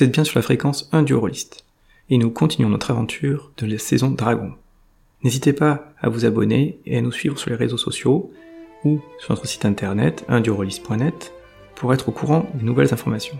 Vous 0.00 0.04
êtes 0.04 0.14
bien 0.14 0.24
sur 0.24 0.38
la 0.38 0.42
fréquence 0.42 0.88
1 0.92 1.02
du. 1.02 1.14
Et 2.08 2.16
nous 2.16 2.30
continuons 2.30 2.70
notre 2.70 2.90
aventure 2.90 3.52
de 3.58 3.66
la 3.66 3.76
saison 3.76 4.08
Dragon. 4.08 4.54
N'hésitez 5.22 5.52
pas 5.52 5.92
à 6.00 6.08
vous 6.08 6.24
abonner 6.24 6.78
et 6.86 6.96
à 6.96 7.02
nous 7.02 7.12
suivre 7.12 7.38
sur 7.38 7.50
les 7.50 7.56
réseaux 7.56 7.76
sociaux 7.76 8.32
ou 8.82 9.02
sur 9.18 9.34
notre 9.34 9.46
site 9.46 9.66
internet 9.66 10.24
1durollist.net 10.30 11.34
pour 11.74 11.92
être 11.92 12.08
au 12.08 12.12
courant 12.12 12.48
des 12.54 12.64
nouvelles 12.64 12.94
informations. 12.94 13.38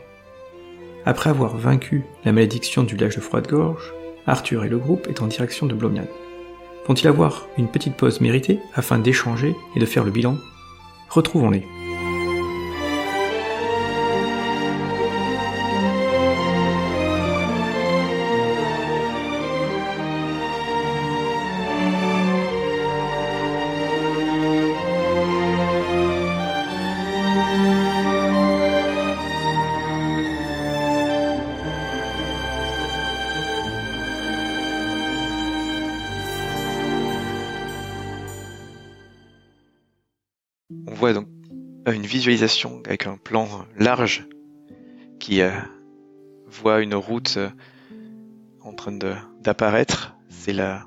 Après 1.06 1.30
avoir 1.30 1.56
vaincu 1.56 2.04
la 2.26 2.32
malédiction 2.32 2.82
du 2.82 2.94
village 2.94 3.16
de 3.16 3.22
Froide-Gorge, 3.22 3.94
Arthur 4.26 4.62
et 4.62 4.68
le 4.68 4.76
groupe 4.76 5.06
est 5.08 5.22
en 5.22 5.28
direction 5.28 5.64
de 5.64 5.74
Blomian. 5.74 6.08
Vont-ils 6.86 7.08
avoir 7.08 7.48
une 7.56 7.68
petite 7.68 7.96
pause 7.96 8.20
méritée 8.20 8.60
afin 8.74 8.98
d'échanger 8.98 9.56
et 9.76 9.80
de 9.80 9.86
faire 9.86 10.04
le 10.04 10.10
bilan? 10.10 10.36
Retrouvons-les. 11.08 11.64
On 40.86 40.94
voit 40.94 41.12
donc 41.12 41.26
une 41.86 42.06
visualisation 42.06 42.80
avec 42.84 43.06
un 43.06 43.16
plan 43.16 43.48
large 43.76 44.28
qui 45.18 45.40
euh, 45.42 45.50
voit 46.46 46.80
une 46.80 46.94
route 46.94 47.34
euh, 47.36 47.48
en 48.62 48.72
train 48.72 48.92
d'apparaître. 49.42 50.16
C'est 50.28 50.52
la, 50.52 50.86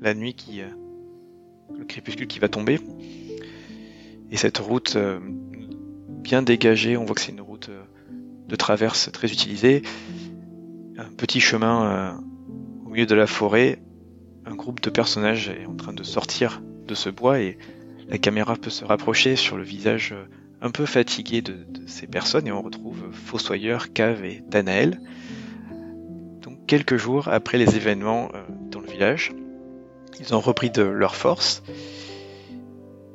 la 0.00 0.14
nuit 0.14 0.34
qui, 0.34 0.62
euh, 0.62 0.68
le 1.76 1.84
crépuscule 1.84 2.26
qui 2.26 2.38
va 2.38 2.48
tomber. 2.48 2.80
Et 4.30 4.36
cette 4.36 4.58
route 4.58 4.98
bien 6.08 6.42
dégagée, 6.42 6.98
on 6.98 7.06
voit 7.06 7.14
que 7.14 7.22
c'est 7.22 7.32
une 7.32 7.40
route 7.40 7.70
de 8.46 8.56
traverse 8.56 9.10
très 9.10 9.32
utilisée. 9.32 9.80
Un 10.98 11.10
petit 11.16 11.40
chemin 11.40 12.20
au 12.84 12.90
milieu 12.90 13.06
de 13.06 13.14
la 13.14 13.26
forêt. 13.26 13.80
Un 14.44 14.54
groupe 14.54 14.82
de 14.82 14.90
personnages 14.90 15.48
est 15.48 15.64
en 15.64 15.76
train 15.76 15.94
de 15.94 16.02
sortir 16.02 16.60
de 16.86 16.94
ce 16.94 17.08
bois 17.08 17.40
et 17.40 17.56
la 18.08 18.18
caméra 18.18 18.56
peut 18.56 18.70
se 18.70 18.84
rapprocher 18.84 19.36
sur 19.36 19.56
le 19.56 19.62
visage 19.62 20.12
euh, 20.12 20.24
un 20.60 20.70
peu 20.70 20.86
fatigué 20.86 21.42
de, 21.42 21.56
ces 21.86 22.06
personnes 22.06 22.46
et 22.46 22.52
on 22.52 22.62
retrouve 22.62 23.12
Fossoyeur, 23.12 23.92
Cave 23.92 24.24
et 24.24 24.42
Danaël. 24.48 25.00
Donc 26.42 26.66
quelques 26.66 26.96
jours 26.96 27.28
après 27.28 27.58
les 27.58 27.76
événements 27.76 28.30
euh, 28.34 28.42
dans 28.70 28.80
le 28.80 28.88
village, 28.88 29.32
ils 30.20 30.34
ont 30.34 30.40
repris 30.40 30.70
de 30.70 30.82
leur 30.82 31.14
force 31.14 31.62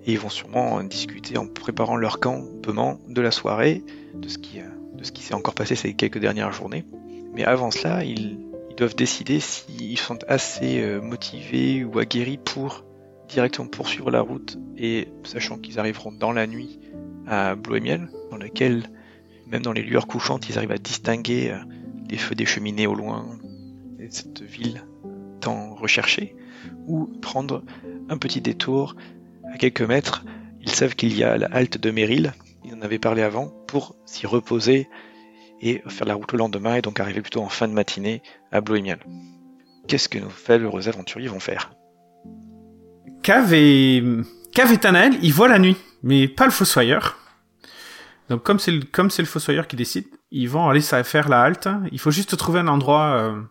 et 0.05 0.13
ils 0.13 0.19
vont 0.19 0.29
sûrement 0.29 0.73
en 0.73 0.83
discuter 0.83 1.37
en 1.37 1.47
préparant 1.47 1.95
leur 1.95 2.19
campement 2.19 2.99
de 3.07 3.21
la 3.21 3.31
soirée, 3.31 3.83
de 4.13 4.27
ce 4.27 4.37
qui, 4.37 4.59
euh, 4.59 4.63
s'est 5.03 5.33
encore 5.33 5.53
passé 5.53 5.75
ces 5.75 5.93
quelques 5.93 6.19
dernières 6.19 6.51
journées. 6.51 6.85
Mais 7.33 7.43
avant 7.45 7.71
cela, 7.71 8.03
ils, 8.03 8.37
ils 8.69 8.75
doivent 8.75 8.95
décider 8.95 9.39
s'ils 9.39 9.97
sont 9.97 10.19
assez 10.27 10.81
euh, 10.81 11.01
motivés 11.01 11.83
ou 11.83 11.99
aguerris 11.99 12.37
pour 12.37 12.83
directement 13.33 13.67
poursuivre 13.67 14.11
la 14.11 14.21
route 14.21 14.57
et 14.77 15.07
sachant 15.23 15.57
qu'ils 15.57 15.79
arriveront 15.79 16.11
dans 16.11 16.31
la 16.31 16.47
nuit 16.47 16.79
à 17.27 17.55
Bloémiel, 17.55 18.09
dans 18.31 18.37
laquelle, 18.37 18.89
même 19.47 19.61
dans 19.61 19.73
les 19.73 19.81
lueurs 19.81 20.07
couchantes, 20.07 20.49
ils 20.49 20.57
arrivent 20.57 20.71
à 20.71 20.77
distinguer 20.77 21.51
euh, 21.51 21.57
les 22.09 22.17
feux 22.17 22.35
des 22.35 22.45
cheminées 22.45 22.87
au 22.87 22.95
loin, 22.95 23.37
et 23.99 24.09
cette 24.09 24.41
ville 24.41 24.83
tant 25.41 25.75
recherchée, 25.75 26.35
ou 26.87 27.05
prendre 27.21 27.63
un 28.09 28.17
petit 28.17 28.41
détour 28.41 28.95
à 29.53 29.57
quelques 29.57 29.81
mètres. 29.81 30.25
Ils 30.61 30.69
savent 30.71 30.95
qu'il 30.95 31.15
y 31.17 31.23
a 31.23 31.37
la 31.37 31.47
halte 31.47 31.77
de 31.77 31.91
Méril, 31.91 32.33
ils 32.63 32.73
en 32.73 32.81
avaient 32.81 32.99
parlé 32.99 33.21
avant, 33.21 33.47
pour 33.67 33.95
s'y 34.05 34.27
reposer 34.27 34.87
et 35.61 35.81
faire 35.87 36.07
la 36.07 36.15
route 36.15 36.31
le 36.33 36.37
lendemain 36.37 36.75
et 36.75 36.81
donc 36.81 36.99
arriver 36.99 37.21
plutôt 37.21 37.41
en 37.41 37.49
fin 37.49 37.67
de 37.67 37.73
matinée 37.73 38.21
à 38.51 38.61
Bloémiel. 38.61 38.99
Qu'est-ce 39.87 40.09
que 40.09 40.19
nos 40.19 40.31
valeureux 40.47 40.87
aventuriers 40.87 41.27
vont 41.27 41.39
faire? 41.39 41.73
Cave 43.23 43.53
et 43.53 44.03
Cave 44.53 44.73
et 44.73 44.77
Tanael, 44.77 45.17
ils 45.21 45.33
voient 45.33 45.47
la 45.47 45.57
nuit, 45.57 45.77
mais 46.03 46.27
pas 46.27 46.45
le 46.45 46.51
fossoyeur. 46.51 47.17
Donc 48.29 48.43
comme 48.43 48.59
c'est 48.59 48.71
le 48.71 48.81
comme 48.81 49.09
c'est 49.09 49.21
le 49.21 49.27
fossoyeur 49.27 49.67
qui 49.67 49.75
décide, 49.75 50.05
ils 50.29 50.49
vont 50.49 50.69
aller 50.69 50.81
faire 50.81 51.29
la 51.29 51.41
halte. 51.41 51.69
Il 51.91 51.99
faut 51.99 52.11
juste 52.11 52.35
trouver 52.37 52.59
un 52.59 52.67
endroit 52.67 53.15
euh, 53.15 53.41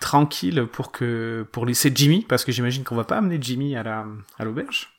tranquille 0.00 0.66
pour 0.70 0.92
que 0.92 1.46
pour 1.52 1.64
laisser 1.64 1.90
Jimmy, 1.94 2.24
parce 2.28 2.44
que 2.44 2.52
j'imagine 2.52 2.84
qu'on 2.84 2.96
va 2.96 3.04
pas 3.04 3.16
amener 3.16 3.38
Jimmy 3.40 3.76
à 3.76 3.82
la 3.82 4.06
à 4.38 4.44
l'auberge. 4.44 4.90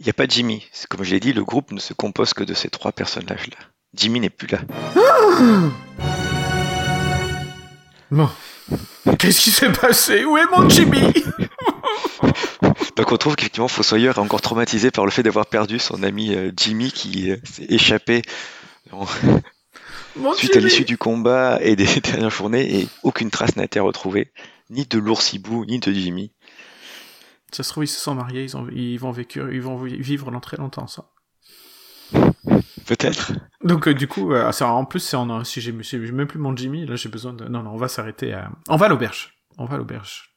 Il 0.00 0.04
n'y 0.04 0.10
a 0.10 0.12
pas 0.12 0.26
Jimmy. 0.26 0.66
Comme 0.90 1.04
je 1.04 1.12
l'ai 1.12 1.20
dit, 1.20 1.32
le 1.32 1.44
groupe 1.44 1.72
ne 1.72 1.80
se 1.80 1.94
compose 1.94 2.34
que 2.34 2.44
de 2.44 2.54
ces 2.54 2.68
trois 2.68 2.92
personnages-là. 2.92 3.58
Jimmy 3.94 4.20
n'est 4.20 4.30
plus 4.30 4.48
là. 4.48 4.58
Bon. 8.10 8.28
Qu'est-ce 9.18 9.40
qui 9.40 9.50
s'est 9.50 9.72
passé? 9.72 10.24
Où 10.24 10.36
est 10.36 10.46
mon 10.50 10.68
Jimmy? 10.68 11.12
Donc 12.96 13.12
on 13.12 13.16
trouve 13.16 13.36
qu'effectivement 13.36 13.68
Fossoyeur 13.68 14.16
est 14.16 14.20
encore 14.20 14.40
traumatisé 14.40 14.90
par 14.90 15.04
le 15.04 15.10
fait 15.10 15.22
d'avoir 15.22 15.46
perdu 15.46 15.78
son 15.78 16.02
ami 16.02 16.34
euh, 16.34 16.50
Jimmy 16.56 16.90
qui 16.90 17.30
euh, 17.30 17.36
s'est 17.44 17.66
échappé 17.68 18.22
en- 18.90 19.06
suite 20.34 20.56
à 20.56 20.60
l'issue 20.60 20.84
du 20.84 20.98
combat 20.98 21.58
et 21.62 21.76
des 21.76 21.86
dernières 22.00 22.30
journées 22.30 22.80
et 22.80 22.88
aucune 23.04 23.30
trace 23.30 23.56
n'a 23.56 23.64
été 23.64 23.78
retrouvée, 23.80 24.32
ni 24.70 24.84
de 24.84 24.98
l'oursibou, 24.98 25.64
ni 25.66 25.78
de 25.78 25.92
Jimmy. 25.92 26.32
Ça 27.52 27.62
se 27.62 27.70
trouve 27.70 27.84
ils 27.84 27.88
se 27.88 28.00
sont 28.00 28.14
mariés, 28.14 28.42
ils 28.42 28.56
ont 28.56 28.66
ils 28.72 28.98
vont 28.98 29.10
vécu, 29.12 29.40
ils 29.52 29.62
vont 29.62 29.76
vivre 29.76 30.30
dans 30.30 30.40
très 30.40 30.56
longtemps 30.56 30.86
ça. 30.86 31.10
Peut-être. 32.86 33.32
Donc 33.62 33.86
euh, 33.86 33.94
du 33.94 34.08
coup, 34.08 34.32
euh, 34.32 34.50
en 34.60 34.84
plus, 34.84 35.00
c'est 35.00 35.16
en, 35.16 35.44
si 35.44 35.60
j'ai 35.60 35.72
même 35.72 36.26
plus 36.26 36.38
mon 36.38 36.56
Jimmy, 36.56 36.86
là 36.86 36.96
j'ai 36.96 37.08
besoin 37.10 37.32
de... 37.34 37.44
Non, 37.44 37.62
non, 37.62 37.72
on 37.72 37.76
va 37.76 37.88
s'arrêter 37.88 38.32
à... 38.32 38.50
On 38.68 38.76
va 38.76 38.86
à 38.86 38.88
l'auberge. 38.88 39.34
On 39.58 39.66
va 39.66 39.74
à 39.74 39.78
l'auberge. 39.78 40.30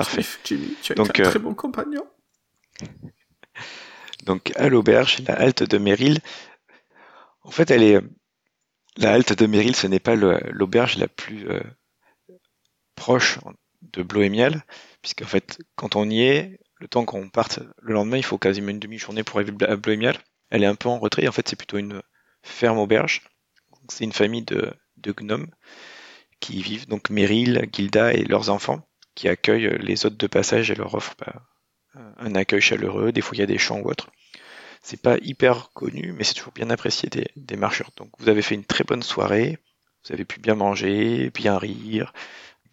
Parfait. 0.00 0.24
Jimmy, 0.44 0.74
tu 0.82 0.92
as 0.92 0.94
Donc, 0.94 1.10
été 1.10 1.22
un 1.22 1.26
euh, 1.26 1.30
très 1.30 1.38
bon 1.38 1.52
compagnon. 1.52 2.06
Donc 4.24 4.50
à 4.56 4.70
l'auberge, 4.70 5.18
la 5.28 5.34
halte 5.34 5.62
de 5.62 5.76
Méril. 5.76 6.20
En 7.42 7.50
fait, 7.50 7.70
elle 7.70 7.82
est 7.82 8.00
la 8.96 9.12
halte 9.12 9.34
de 9.34 9.44
Méril, 9.44 9.76
ce 9.76 9.86
n'est 9.86 10.00
pas 10.00 10.14
l'auberge 10.14 10.96
la 10.96 11.06
plus 11.06 11.50
euh, 11.50 11.60
proche 12.94 13.40
de 13.82 14.02
Bloémial, 14.02 14.64
puisqu'en 15.02 15.26
fait, 15.26 15.58
quand 15.74 15.96
on 15.96 16.08
y 16.08 16.22
est, 16.22 16.58
le 16.76 16.88
temps 16.88 17.04
qu'on 17.04 17.28
parte 17.28 17.60
le 17.82 17.92
lendemain, 17.92 18.16
il 18.16 18.24
faut 18.24 18.38
quasiment 18.38 18.70
une 18.70 18.78
demi-journée 18.78 19.22
pour 19.22 19.38
arriver 19.38 19.66
à 19.66 19.76
Bloémial. 19.76 20.16
Elle 20.48 20.62
est 20.62 20.66
un 20.66 20.76
peu 20.76 20.88
en 20.88 20.98
retrait. 20.98 21.28
En 21.28 21.32
fait, 21.32 21.46
c'est 21.46 21.56
plutôt 21.56 21.76
une 21.76 22.00
ferme 22.42 22.78
auberge. 22.78 23.20
C'est 23.90 24.04
une 24.04 24.12
famille 24.12 24.44
de, 24.44 24.72
de 24.96 25.12
gnomes 25.12 25.50
qui 26.40 26.58
y 26.58 26.62
vivent. 26.62 26.88
Donc 26.88 27.10
Méril, 27.10 27.68
Gilda 27.70 28.14
et 28.14 28.24
leurs 28.24 28.48
enfants 28.48 28.89
qui 29.14 29.28
accueillent 29.28 29.78
les 29.80 30.06
hôtes 30.06 30.16
de 30.16 30.26
passage 30.26 30.70
et 30.70 30.74
leur 30.74 30.94
offrent 30.94 31.14
bah, 31.18 31.42
un 32.18 32.34
accueil 32.34 32.60
chaleureux. 32.60 33.12
Des 33.12 33.20
fois, 33.20 33.36
il 33.36 33.40
y 33.40 33.42
a 33.42 33.46
des 33.46 33.58
chants 33.58 33.80
ou 33.80 33.88
autre. 33.90 34.10
C'est 34.82 35.02
pas 35.02 35.16
hyper 35.20 35.70
connu, 35.72 36.12
mais 36.12 36.24
c'est 36.24 36.34
toujours 36.34 36.52
bien 36.54 36.70
apprécié 36.70 37.10
des, 37.10 37.28
des 37.36 37.56
marcheurs. 37.56 37.90
Donc, 37.96 38.10
vous 38.18 38.28
avez 38.28 38.42
fait 38.42 38.54
une 38.54 38.64
très 38.64 38.84
bonne 38.84 39.02
soirée. 39.02 39.58
Vous 40.06 40.12
avez 40.14 40.24
pu 40.24 40.40
bien 40.40 40.54
manger, 40.54 41.30
bien 41.30 41.58
rire. 41.58 42.14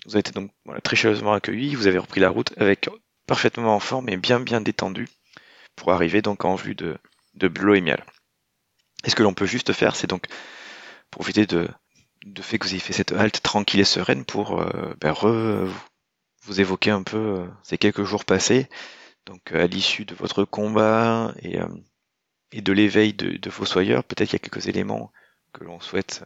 Vous 0.06 0.16
avez 0.16 0.22
été 0.22 0.32
donc 0.32 0.52
très 0.84 0.96
chaleureusement 0.96 1.34
accueillis. 1.34 1.76
Vous 1.76 1.88
avez 1.88 1.98
repris 1.98 2.22
la 2.22 2.30
route 2.30 2.54
avec 2.58 2.90
parfaitement 3.26 3.76
en 3.76 3.82
forme 3.82 4.08
et 4.08 4.16
bien 4.16 4.40
bien 4.40 4.62
détendu 4.62 5.10
pour 5.76 5.92
arriver 5.92 6.22
donc 6.22 6.46
en 6.46 6.56
vue 6.56 6.76
de, 6.76 6.98
de 7.34 7.48
Bloémial. 7.50 8.06
Et 9.04 9.10
ce 9.10 9.16
que 9.16 9.24
l'on 9.24 9.34
peut 9.34 9.46
juste 9.46 9.74
faire, 9.74 9.98
c'est 9.98 10.08
donc 10.08 10.28
profiter 11.12 11.46
de, 11.46 11.68
de 12.26 12.42
fait 12.42 12.58
que 12.58 12.66
vous 12.66 12.72
ayez 12.72 12.80
fait 12.80 12.94
cette 12.94 13.12
halte 13.12 13.42
tranquille 13.44 13.82
et 13.82 13.86
sereine 13.86 14.24
pour 14.24 14.62
euh, 14.62 14.96
ben, 15.02 15.12
re- 15.12 15.70
vous 16.48 16.62
évoquer 16.62 16.92
un 16.92 17.04
peu 17.04 17.18
euh, 17.18 17.48
ces 17.62 17.78
quelques 17.78 18.04
jours 18.04 18.26
passés, 18.26 18.68
donc 19.26 19.52
euh, 19.52 19.66
à 19.66 19.68
l'issue 19.68 20.06
de 20.06 20.16
votre 20.16 20.46
combat 20.46 21.34
et, 21.42 21.60
euh, 21.60 21.68
et 22.52 22.62
de 22.62 22.74
l'éveil 22.74 23.14
de, 23.14 23.38
de 23.38 23.50
Fossoyeur, 23.50 24.04
peut-être 24.04 24.30
qu'il 24.30 24.40
y 24.40 24.42
a 24.42 24.48
quelques 24.50 24.68
éléments 24.68 25.12
que 25.54 25.64
l'on 25.64 25.80
souhaite 25.80 26.24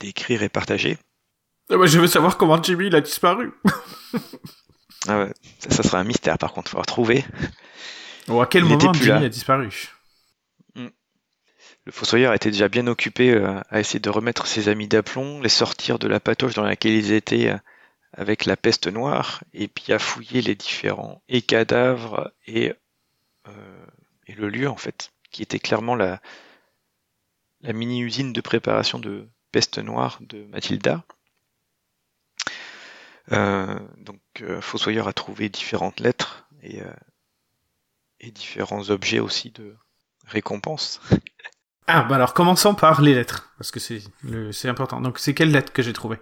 décrire 0.00 0.42
et 0.42 0.48
partager. 0.48 0.96
Ah 1.70 1.76
bah, 1.76 1.86
je 1.86 1.98
veux 1.98 2.06
savoir 2.06 2.38
comment 2.38 2.62
Jimmy 2.62 2.86
il 2.86 2.94
a 2.94 3.00
disparu. 3.00 3.52
Ah 5.06 5.18
ouais, 5.18 5.32
ça, 5.58 5.70
ça 5.70 5.82
sera 5.82 5.98
un 5.98 6.04
mystère 6.04 6.38
par 6.38 6.52
contre, 6.52 6.68
il 6.68 6.70
faudra 6.70 6.84
trouver. 6.84 7.24
Ou 8.28 8.40
à 8.40 8.46
quel 8.46 8.64
Il 8.64 8.68
moment 8.68 8.92
Jimmy 8.92 9.08
là. 9.08 9.16
a 9.16 9.28
disparu? 9.28 9.70
Le 10.74 11.92
Fossoyeur 11.92 12.34
était 12.34 12.50
déjà 12.50 12.68
bien 12.68 12.86
occupé 12.86 13.34
à 13.70 13.80
essayer 13.80 13.98
de 13.98 14.10
remettre 14.10 14.46
ses 14.46 14.68
amis 14.68 14.88
d'aplomb, 14.88 15.40
les 15.40 15.48
sortir 15.48 15.98
de 15.98 16.06
la 16.06 16.20
patoche 16.20 16.52
dans 16.52 16.62
laquelle 16.62 16.92
ils 16.92 17.12
étaient 17.12 17.56
avec 18.12 18.46
la 18.46 18.56
peste 18.56 18.86
noire, 18.86 19.42
et 19.52 19.68
puis 19.68 19.92
à 19.92 19.98
fouiller 19.98 20.40
les 20.40 20.54
différents 20.54 21.22
et 21.28 21.42
cadavres 21.42 22.32
et, 22.46 22.72
euh, 23.46 23.86
et 24.26 24.34
le 24.34 24.48
lieu 24.48 24.68
en 24.68 24.76
fait, 24.76 25.12
qui 25.30 25.42
était 25.42 25.58
clairement 25.58 25.94
la, 25.94 26.20
la 27.60 27.72
mini-usine 27.72 28.32
de 28.32 28.40
préparation 28.40 28.98
de, 28.98 29.28
peste 29.52 29.78
noire 29.78 30.18
de 30.20 30.44
Mathilda. 30.44 31.04
Euh, 33.32 33.78
donc 33.98 34.20
Fossoyeur 34.60 35.08
a 35.08 35.12
trouvé 35.12 35.48
différentes 35.48 36.00
lettres 36.00 36.46
et, 36.62 36.80
et 38.20 38.30
différents 38.30 38.90
objets 38.90 39.20
aussi 39.20 39.50
de 39.50 39.76
récompense. 40.26 41.00
Ah, 41.86 42.02
bah 42.02 42.16
alors 42.16 42.34
commençons 42.34 42.74
par 42.74 43.00
les 43.00 43.14
lettres, 43.14 43.52
parce 43.56 43.70
que 43.70 43.80
c'est 43.80 44.68
important. 44.68 45.00
Donc 45.00 45.18
c'est 45.18 45.34
quelles 45.34 45.50
lettres 45.50 45.72
que 45.72 45.82
j'ai 45.82 45.92
trouvées 45.92 46.20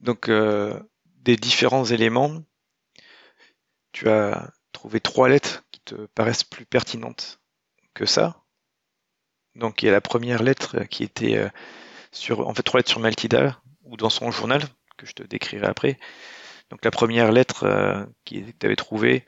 Donc 0.00 0.30
des 0.30 1.36
différents 1.36 1.84
éléments, 1.84 2.42
tu 3.92 4.08
as 4.08 4.52
trouvé 4.72 5.00
trois 5.00 5.28
lettres 5.28 5.64
qui 5.70 5.80
te 5.80 5.94
paraissent 6.14 6.44
plus 6.44 6.66
pertinentes 6.66 7.40
que 7.94 8.06
ça. 8.06 8.44
Donc 9.54 9.82
il 9.82 9.86
y 9.86 9.88
a 9.88 9.92
la 9.92 10.00
première 10.00 10.42
lettre 10.42 10.84
qui 10.84 11.02
était 11.02 11.36
euh, 11.36 11.48
sur, 12.12 12.46
en 12.46 12.54
fait 12.54 12.62
trois 12.62 12.78
lettres 12.78 12.90
sur 12.90 13.00
Maltida 13.00 13.60
ou 13.82 13.96
dans 13.96 14.10
son 14.10 14.30
journal 14.30 14.62
que 14.96 15.06
je 15.06 15.12
te 15.12 15.22
décrirai 15.22 15.66
après. 15.66 15.98
Donc 16.70 16.84
la 16.84 16.90
première 16.90 17.32
lettre 17.32 17.64
euh, 17.64 18.04
qui 18.24 18.42
que 18.42 18.52
tu 18.58 18.66
avais 18.66 18.76
trouvée, 18.76 19.26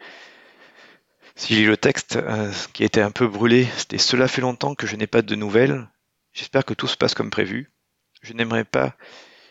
si 1.34 1.54
j'ai 1.54 1.64
le 1.64 1.76
texte 1.76 2.16
euh, 2.16 2.52
qui 2.72 2.84
été 2.84 3.02
un 3.02 3.10
peu 3.10 3.26
brûlé, 3.26 3.66
c'était 3.76 3.98
cela 3.98 4.28
fait 4.28 4.40
longtemps 4.40 4.74
que 4.74 4.86
je 4.86 4.96
n'ai 4.96 5.06
pas 5.06 5.22
de 5.22 5.34
nouvelles. 5.34 5.88
J'espère 6.32 6.64
que 6.64 6.74
tout 6.74 6.86
se 6.86 6.96
passe 6.96 7.14
comme 7.14 7.30
prévu. 7.30 7.72
Je 8.22 8.32
n'aimerais 8.34 8.64
pas 8.64 8.94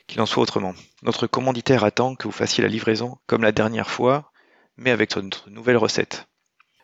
qu'il 0.09 0.19
en 0.21 0.25
soit 0.25 0.41
autrement. 0.41 0.73
Notre 1.03 1.27
commanditaire 1.27 1.83
attend 1.83 2.15
que 2.15 2.27
vous 2.27 2.33
fassiez 2.33 2.63
la 2.63 2.69
livraison 2.69 3.19
comme 3.27 3.43
la 3.43 3.51
dernière 3.51 3.89
fois, 3.89 4.31
mais 4.75 4.89
avec 4.89 5.15
notre 5.15 5.49
nouvelle 5.51 5.77
recette. 5.77 6.27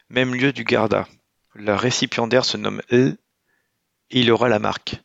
Même 0.09 0.35
lieu 0.35 0.53
du 0.53 0.63
Garda. 0.63 1.07
Le 1.55 1.73
récipiendaire 1.73 2.45
se 2.45 2.55
nomme 2.55 2.81
L 2.89 3.17
et 4.11 4.19
il 4.19 4.31
aura 4.31 4.47
la 4.47 4.59
marque. 4.59 4.97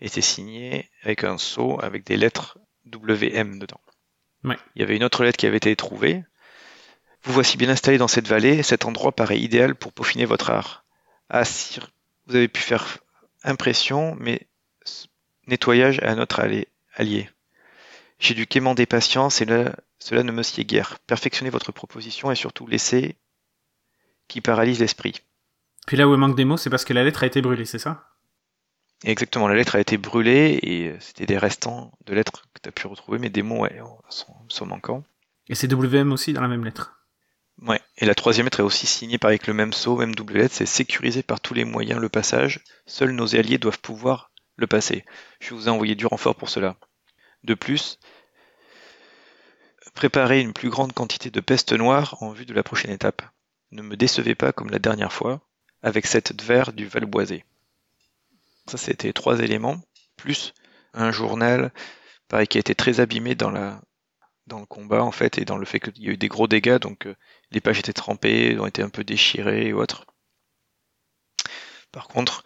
Et 0.00 0.08
c'est 0.08 0.22
signé 0.22 0.90
avec 1.02 1.24
un 1.24 1.36
sceau 1.36 1.78
avec 1.82 2.04
des 2.04 2.16
lettres 2.16 2.58
WM 2.86 3.58
dedans. 3.58 3.80
Il 4.44 4.56
y 4.76 4.82
avait 4.82 4.96
une 4.96 5.04
autre 5.04 5.22
lettre 5.22 5.36
qui 5.36 5.46
avait 5.46 5.58
été 5.58 5.76
trouvée. 5.76 6.24
Vous 7.22 7.34
voici 7.34 7.58
bien 7.58 7.68
installé 7.68 7.98
dans 7.98 8.08
cette 8.08 8.26
vallée, 8.26 8.62
cet 8.62 8.86
endroit 8.86 9.12
paraît 9.12 9.38
idéal 9.38 9.74
pour 9.74 9.92
peaufiner 9.92 10.24
votre 10.24 10.50
art. 10.50 10.84
Ah, 11.28 11.44
sire, 11.44 11.90
vous 12.26 12.34
avez 12.34 12.48
pu 12.48 12.62
faire 12.62 12.98
impression, 13.44 14.16
mais 14.18 14.48
nettoyage 15.46 16.00
à 16.02 16.14
notre 16.14 16.40
allié. 16.40 17.28
J'ai 18.22 18.34
dû 18.34 18.46
quémander 18.46 18.86
patience 18.86 19.40
et 19.40 19.44
là, 19.44 19.74
cela 19.98 20.22
ne 20.22 20.30
me 20.30 20.44
sied 20.44 20.64
guère. 20.64 21.00
Perfectionnez 21.08 21.50
votre 21.50 21.72
proposition 21.72 22.30
et 22.30 22.36
surtout 22.36 22.68
laissez 22.68 23.16
qui 24.28 24.40
paralyse 24.40 24.78
l'esprit. 24.78 25.22
Puis 25.88 25.96
là 25.96 26.06
où 26.06 26.14
il 26.14 26.18
manque 26.18 26.36
des 26.36 26.44
mots, 26.44 26.56
c'est 26.56 26.70
parce 26.70 26.84
que 26.84 26.92
la 26.92 27.02
lettre 27.02 27.24
a 27.24 27.26
été 27.26 27.42
brûlée, 27.42 27.64
c'est 27.64 27.80
ça? 27.80 28.10
Exactement, 29.02 29.48
la 29.48 29.56
lettre 29.56 29.74
a 29.74 29.80
été 29.80 29.96
brûlée 29.96 30.56
et 30.62 30.94
c'était 31.00 31.26
des 31.26 31.36
restants 31.36 31.90
de 32.06 32.14
lettres 32.14 32.44
que 32.54 32.60
tu 32.62 32.68
as 32.68 32.72
pu 32.72 32.86
retrouver, 32.86 33.18
mais 33.18 33.28
des 33.28 33.42
mots 33.42 33.66
sont, 34.08 34.66
manquants. 34.66 35.02
Et 35.48 35.56
c'est 35.56 35.66
WM 35.72 36.12
aussi 36.12 36.32
dans 36.32 36.42
la 36.42 36.48
même 36.48 36.64
lettre? 36.64 36.94
Ouais, 37.60 37.80
et 37.98 38.06
la 38.06 38.14
troisième 38.14 38.46
lettre 38.46 38.60
est 38.60 38.62
aussi 38.62 38.86
signée 38.86 39.18
par 39.18 39.30
avec 39.30 39.48
le 39.48 39.52
même 39.52 39.72
sceau, 39.72 39.96
même 39.96 40.14
double 40.14 40.34
lettre, 40.34 40.54
c'est 40.54 40.64
sécurisé 40.64 41.24
par 41.24 41.40
tous 41.40 41.54
les 41.54 41.64
moyens 41.64 42.00
le 42.00 42.08
passage, 42.08 42.60
seuls 42.86 43.10
nos 43.10 43.34
alliés 43.34 43.58
doivent 43.58 43.80
pouvoir 43.80 44.30
le 44.54 44.68
passer. 44.68 45.04
Je 45.40 45.54
vous 45.54 45.66
ai 45.66 45.70
envoyé 45.70 45.96
du 45.96 46.06
renfort 46.06 46.36
pour 46.36 46.50
cela. 46.50 46.76
De 47.42 47.54
plus, 47.54 47.98
préparez 49.94 50.40
une 50.40 50.52
plus 50.52 50.70
grande 50.70 50.92
quantité 50.92 51.30
de 51.30 51.40
peste 51.40 51.72
noire 51.72 52.16
en 52.22 52.32
vue 52.32 52.46
de 52.46 52.54
la 52.54 52.62
prochaine 52.62 52.90
étape. 52.90 53.22
Ne 53.70 53.82
me 53.82 53.96
décevez 53.96 54.34
pas 54.34 54.52
comme 54.52 54.70
la 54.70 54.78
dernière 54.78 55.12
fois, 55.12 55.40
avec 55.82 56.06
cette 56.06 56.42
verre 56.42 56.72
du 56.72 56.86
Valboisé. 56.86 57.44
Ça, 58.68 58.78
c'était 58.78 59.12
trois 59.12 59.40
éléments, 59.40 59.80
plus 60.16 60.54
un 60.94 61.10
journal, 61.10 61.72
qui 62.48 62.58
a 62.58 62.60
été 62.60 62.74
très 62.74 63.00
abîmé 63.00 63.34
dans 63.34 63.50
la 63.50 63.80
dans 64.48 64.58
le 64.58 64.66
combat 64.66 65.04
en 65.04 65.12
fait 65.12 65.38
et 65.38 65.44
dans 65.44 65.56
le 65.56 65.64
fait 65.64 65.78
qu'il 65.78 66.02
y 66.02 66.08
a 66.08 66.12
eu 66.12 66.16
des 66.16 66.28
gros 66.28 66.48
dégâts 66.48 66.78
donc 66.78 67.06
euh, 67.06 67.14
les 67.52 67.60
pages 67.60 67.78
étaient 67.78 67.92
trempées, 67.92 68.58
ont 68.58 68.66
été 68.66 68.82
un 68.82 68.88
peu 68.88 69.04
déchirées 69.04 69.72
ou 69.72 69.78
autre. 69.80 70.04
Par 71.92 72.08
contre, 72.08 72.42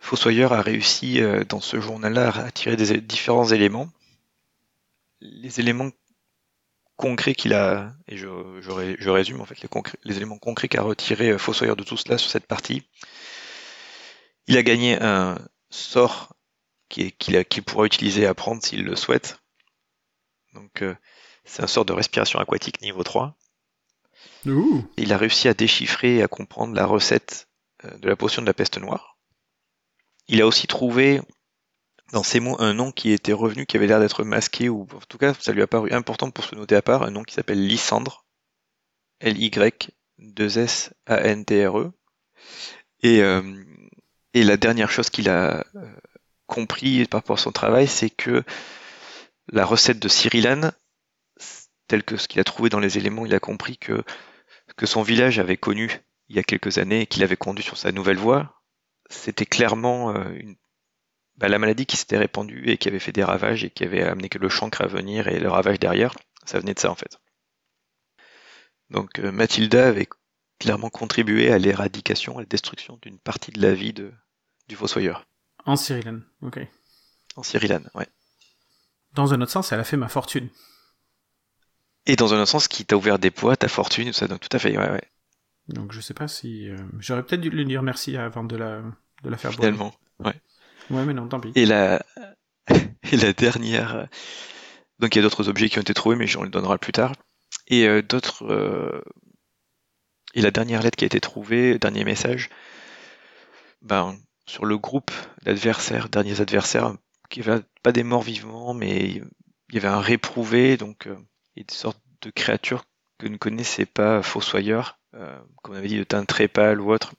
Fossoyeur 0.00 0.52
a 0.52 0.62
réussi 0.62 1.20
euh, 1.20 1.44
dans 1.44 1.60
ce 1.60 1.80
journal-là 1.80 2.32
à 2.36 2.50
tirer 2.50 2.76
des 2.76 3.00
différents 3.00 3.46
éléments. 3.46 3.88
Les 5.20 5.60
éléments 5.60 5.90
concrets 6.96 7.34
qu'il 7.34 7.52
a, 7.52 7.92
et 8.08 8.16
je, 8.16 8.26
je, 8.60 9.10
résume 9.10 9.40
en 9.40 9.44
fait 9.44 9.60
les, 9.60 9.68
les 10.04 10.16
éléments 10.16 10.38
concrets 10.38 10.68
qu'a 10.68 10.82
retiré 10.82 11.30
euh, 11.30 11.38
Fossoyeur 11.38 11.76
de 11.76 11.84
tout 11.84 11.96
cela 11.96 12.18
sur 12.18 12.30
cette 12.30 12.46
partie. 12.46 12.82
Il 14.46 14.56
a 14.56 14.62
gagné 14.62 15.00
un 15.00 15.38
sort 15.70 16.34
qu'il 16.88 17.12
qui 17.12 17.60
pourra 17.60 17.86
utiliser 17.86 18.26
à 18.26 18.34
prendre 18.34 18.62
s'il 18.62 18.84
le 18.84 18.96
souhaite. 18.96 19.40
Donc 20.54 20.82
euh, 20.82 20.94
c'est 21.44 21.62
un 21.62 21.66
sort 21.66 21.84
de 21.84 21.92
respiration 21.92 22.38
aquatique 22.38 22.80
niveau 22.80 23.02
3. 23.02 23.36
Il 24.96 25.12
a 25.12 25.18
réussi 25.18 25.48
à 25.48 25.54
déchiffrer 25.54 26.16
et 26.16 26.22
à 26.22 26.28
comprendre 26.28 26.74
la 26.74 26.86
recette 26.86 27.48
euh, 27.84 27.98
de 27.98 28.08
la 28.08 28.16
potion 28.16 28.40
de 28.40 28.46
la 28.46 28.54
peste 28.54 28.78
noire. 28.78 29.18
Il 30.28 30.40
a 30.40 30.46
aussi 30.46 30.66
trouvé 30.66 31.20
dans 32.12 32.22
ces 32.22 32.40
mots 32.40 32.56
un 32.60 32.74
nom 32.74 32.92
qui 32.92 33.12
était 33.12 33.32
revenu, 33.32 33.64
qui 33.66 33.76
avait 33.76 33.86
l'air 33.86 34.00
d'être 34.00 34.24
masqué, 34.24 34.68
ou 34.68 34.86
en 34.94 35.00
tout 35.08 35.18
cas 35.18 35.34
ça 35.34 35.52
lui 35.52 35.62
a 35.62 35.66
paru 35.66 35.90
important 35.92 36.30
pour 36.30 36.44
se 36.44 36.54
noter 36.54 36.76
à 36.76 36.82
part, 36.82 37.02
un 37.02 37.10
nom 37.10 37.22
qui 37.22 37.34
s'appelle 37.34 37.66
Lysandre. 37.66 38.24
L-Y-2-S-A-N-T-R-E. 39.20 41.92
Et, 43.02 43.22
euh, 43.22 43.64
et 44.34 44.44
la 44.44 44.56
dernière 44.56 44.90
chose 44.90 45.10
qu'il 45.10 45.28
a 45.28 45.64
euh, 45.74 45.96
compris 46.46 47.04
par 47.06 47.20
rapport 47.20 47.38
à 47.38 47.42
son 47.42 47.52
travail, 47.52 47.88
c'est 47.88 48.10
que 48.10 48.44
la 49.48 49.64
recette 49.64 49.98
de 49.98 50.08
Cyrilane, 50.08 50.72
telle 51.88 52.02
que 52.02 52.16
ce 52.16 52.28
qu'il 52.28 52.40
a 52.40 52.44
trouvé 52.44 52.68
dans 52.68 52.80
les 52.80 52.98
éléments, 52.98 53.26
il 53.26 53.34
a 53.34 53.40
compris 53.40 53.78
que, 53.78 54.02
que 54.76 54.86
son 54.86 55.02
village 55.02 55.38
avait 55.38 55.56
connu 55.56 56.00
il 56.28 56.36
y 56.36 56.38
a 56.38 56.42
quelques 56.42 56.78
années 56.78 57.02
et 57.02 57.06
qu'il 57.06 57.22
avait 57.22 57.36
conduit 57.36 57.64
sur 57.64 57.76
sa 57.76 57.92
nouvelle 57.92 58.16
voie, 58.16 58.60
c'était 59.08 59.46
clairement 59.46 60.10
euh, 60.10 60.32
une 60.34 60.56
bah, 61.38 61.48
la 61.48 61.58
maladie 61.58 61.86
qui 61.86 61.96
s'était 61.96 62.18
répandue 62.18 62.70
et 62.70 62.78
qui 62.78 62.88
avait 62.88 62.98
fait 62.98 63.12
des 63.12 63.24
ravages 63.24 63.64
et 63.64 63.70
qui 63.70 63.84
avait 63.84 64.02
amené 64.02 64.28
que 64.28 64.38
le 64.38 64.48
chancre 64.48 64.82
à 64.82 64.86
venir 64.86 65.28
et 65.28 65.38
le 65.38 65.50
ravage 65.50 65.78
derrière, 65.78 66.14
ça 66.44 66.58
venait 66.58 66.74
de 66.74 66.78
ça 66.78 66.90
en 66.90 66.94
fait. 66.94 67.18
Donc 68.90 69.18
euh, 69.18 69.32
Mathilda 69.32 69.88
avait 69.88 70.08
clairement 70.58 70.90
contribué 70.90 71.52
à 71.52 71.58
l'éradication, 71.58 72.38
à 72.38 72.40
la 72.40 72.46
destruction 72.46 72.98
d'une 73.02 73.18
partie 73.18 73.52
de 73.52 73.60
la 73.60 73.74
vie 73.74 73.92
de, 73.92 74.12
du 74.68 74.76
fossoyeur. 74.76 75.26
En 75.64 75.76
Cyrilane, 75.76 76.24
ok. 76.42 76.60
En 77.34 77.42
Cyrilane, 77.42 77.90
ouais. 77.94 78.08
Dans 79.12 79.34
un 79.34 79.40
autre 79.40 79.50
sens, 79.50 79.72
elle 79.72 79.80
a 79.80 79.84
fait 79.84 79.96
ma 79.96 80.08
fortune. 80.08 80.48
Et 82.06 82.16
dans 82.16 82.34
un 82.34 82.40
autre 82.40 82.50
sens, 82.50 82.68
qui 82.68 82.84
t'a 82.84 82.96
ouvert 82.96 83.18
des 83.18 83.30
poids, 83.30 83.56
ta 83.56 83.68
fortune, 83.68 84.12
ça, 84.12 84.28
donc 84.28 84.40
tout 84.40 84.54
à 84.54 84.58
fait, 84.58 84.76
ouais, 84.76 84.90
ouais. 84.90 85.10
Donc 85.68 85.92
je 85.92 86.00
sais 86.00 86.14
pas 86.14 86.28
si... 86.28 86.68
Euh, 86.70 86.76
j'aurais 87.00 87.24
peut-être 87.24 87.40
dû 87.40 87.50
lui 87.50 87.64
dire 87.64 87.82
merci 87.82 88.16
avant 88.16 88.44
de 88.44 88.56
la, 88.56 88.82
de 89.24 89.30
la 89.30 89.36
faire 89.36 89.52
Finalement, 89.52 89.92
ouais. 90.20 90.40
Ouais, 90.90 91.04
mais 91.04 91.14
non, 91.14 91.28
tant 91.28 91.40
pis. 91.40 91.52
Et 91.54 91.66
la, 91.66 92.02
et 93.12 93.16
la 93.16 93.32
dernière. 93.32 94.08
Donc 94.98 95.14
il 95.14 95.18
y 95.18 95.20
a 95.20 95.22
d'autres 95.22 95.48
objets 95.48 95.68
qui 95.68 95.78
ont 95.78 95.82
été 95.82 95.94
trouvés, 95.94 96.16
mais 96.16 96.36
on 96.36 96.42
les 96.42 96.50
donnera 96.50 96.78
plus 96.78 96.92
tard. 96.92 97.12
Et 97.68 97.86
euh, 97.86 98.02
d'autres. 98.02 98.44
Euh, 98.44 99.02
et 100.34 100.42
la 100.42 100.50
dernière 100.50 100.82
lettre 100.82 100.96
qui 100.96 101.04
a 101.04 101.06
été 101.06 101.20
trouvée, 101.20 101.78
dernier 101.78 102.04
message, 102.04 102.50
ben, 103.80 104.18
sur 104.46 104.66
le 104.66 104.76
groupe 104.76 105.10
d'adversaires, 105.42 106.10
derniers 106.10 106.40
adversaires, 106.42 106.94
qui 107.30 107.42
pas 107.82 107.92
des 107.92 108.02
morts 108.02 108.22
vivants, 108.22 108.74
mais 108.74 109.22
il 109.70 109.74
y 109.74 109.78
avait 109.78 109.88
un 109.88 110.00
réprouvé, 110.00 110.76
donc 110.76 111.06
euh, 111.06 111.16
une 111.56 111.70
sorte 111.70 112.00
de 112.20 112.30
créature 112.30 112.84
que 113.18 113.28
ne 113.28 113.38
connaissait 113.38 113.86
pas 113.86 114.22
Fossoyeur, 114.22 114.98
comme 115.62 115.74
on 115.74 115.78
avait 115.78 115.88
dit, 115.88 115.96
de 115.96 116.04
teint 116.04 116.26
très 116.26 116.48
pâle 116.48 116.82
ou 116.82 116.92
autre, 116.92 117.14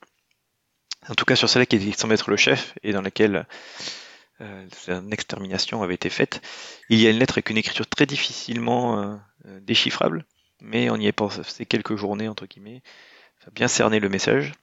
en 1.10 1.16
tout 1.16 1.26
cas 1.26 1.36
sur 1.36 1.50
celle 1.50 1.68
qui 1.68 1.92
semble 1.94 2.14
être 2.14 2.30
le 2.30 2.38
chef 2.38 2.74
et 2.84 2.92
dans 2.92 3.02
laquelle 3.02 3.46
euh, 4.42 4.68
une 4.88 5.14
extermination 5.14 5.82
avait 5.84 5.96
été 5.96 6.10
faite, 6.10 6.42
il 6.90 7.00
y 7.00 7.08
a 7.08 7.10
une 7.10 7.20
lettre 7.20 7.36
avec 7.36 7.50
une 7.50 7.58
écriture 7.58 7.88
très 7.88 8.06
difficilement 8.06 9.00
euh, 9.00 9.16
euh, 9.46 9.60
déchiffrable, 9.62 10.26
mais 10.62 10.90
on 10.90 10.98
y 10.98 11.08
est 11.08 11.12
pensé 11.12 11.66
quelques 11.66 11.96
journées, 11.96 12.28
entre 12.28 12.46
guillemets, 12.46 12.82
ça 13.40 13.48
a 13.48 13.52
bien 13.52 13.68
cerner 13.68 14.00
le 14.00 14.10
message. 14.10 14.54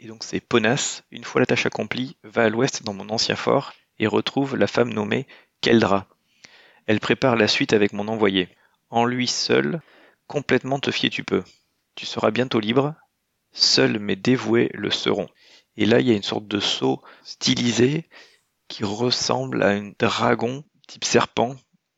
Et 0.00 0.06
donc 0.06 0.22
c'est 0.24 0.40
Ponas, 0.40 1.02
une 1.10 1.24
fois 1.24 1.40
la 1.40 1.46
tâche 1.46 1.66
accomplie, 1.66 2.16
va 2.22 2.44
à 2.44 2.48
l'ouest 2.48 2.84
dans 2.84 2.94
mon 2.94 3.08
ancien 3.10 3.36
fort 3.36 3.72
et 3.98 4.06
retrouve 4.06 4.56
la 4.56 4.66
femme 4.66 4.92
nommée 4.92 5.26
Keldra. 5.60 6.06
Elle 6.86 7.00
prépare 7.00 7.36
la 7.36 7.48
suite 7.48 7.72
avec 7.72 7.92
mon 7.92 8.08
envoyé. 8.08 8.48
En 8.90 9.04
lui 9.04 9.26
seul, 9.26 9.80
complètement 10.26 10.78
te 10.78 10.90
fier 10.90 11.10
tu 11.10 11.24
peux. 11.24 11.42
Tu 11.96 12.06
seras 12.06 12.30
bientôt 12.30 12.60
libre, 12.60 12.94
seuls 13.52 13.98
mes 13.98 14.16
dévoués 14.16 14.70
le 14.72 14.90
seront. 14.90 15.28
Et 15.78 15.86
là, 15.86 16.00
il 16.00 16.08
y 16.08 16.10
a 16.10 16.16
une 16.16 16.24
sorte 16.24 16.48
de 16.48 16.58
saut 16.58 17.00
stylisé 17.22 18.04
qui 18.66 18.82
ressemble 18.82 19.62
à 19.62 19.68
un 19.68 19.92
dragon 19.96 20.64
type 20.88 21.04
serpent, 21.04 21.54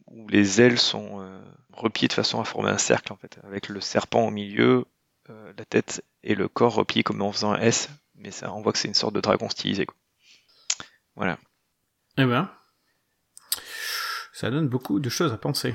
où 0.06 0.28
les 0.28 0.60
ailes 0.60 0.78
sont 0.78 1.22
euh, 1.22 1.42
repliées 1.72 2.06
de 2.06 2.12
façon 2.12 2.42
à 2.42 2.44
former 2.44 2.70
un 2.70 2.78
cercle, 2.78 3.10
en 3.10 3.16
fait, 3.16 3.38
avec 3.42 3.70
le 3.70 3.80
serpent 3.80 4.26
au 4.26 4.30
milieu, 4.30 4.84
euh, 5.30 5.54
la 5.56 5.64
tête 5.64 6.04
et 6.22 6.34
le 6.34 6.46
corps 6.46 6.74
repliés 6.74 7.02
comme 7.02 7.22
en 7.22 7.32
faisant 7.32 7.52
un 7.52 7.60
S, 7.60 7.88
mais 8.16 8.30
ça, 8.30 8.52
on 8.52 8.60
voit 8.60 8.72
que 8.72 8.78
c'est 8.78 8.88
une 8.88 8.92
sorte 8.94 9.14
de 9.14 9.20
dragon 9.22 9.48
stylisé. 9.48 9.86
Voilà. 11.16 11.38
Eh 12.18 12.26
ben, 12.26 12.50
ça 14.34 14.50
donne 14.50 14.68
beaucoup 14.68 15.00
de 15.00 15.08
choses 15.08 15.32
à 15.32 15.38
penser. 15.38 15.74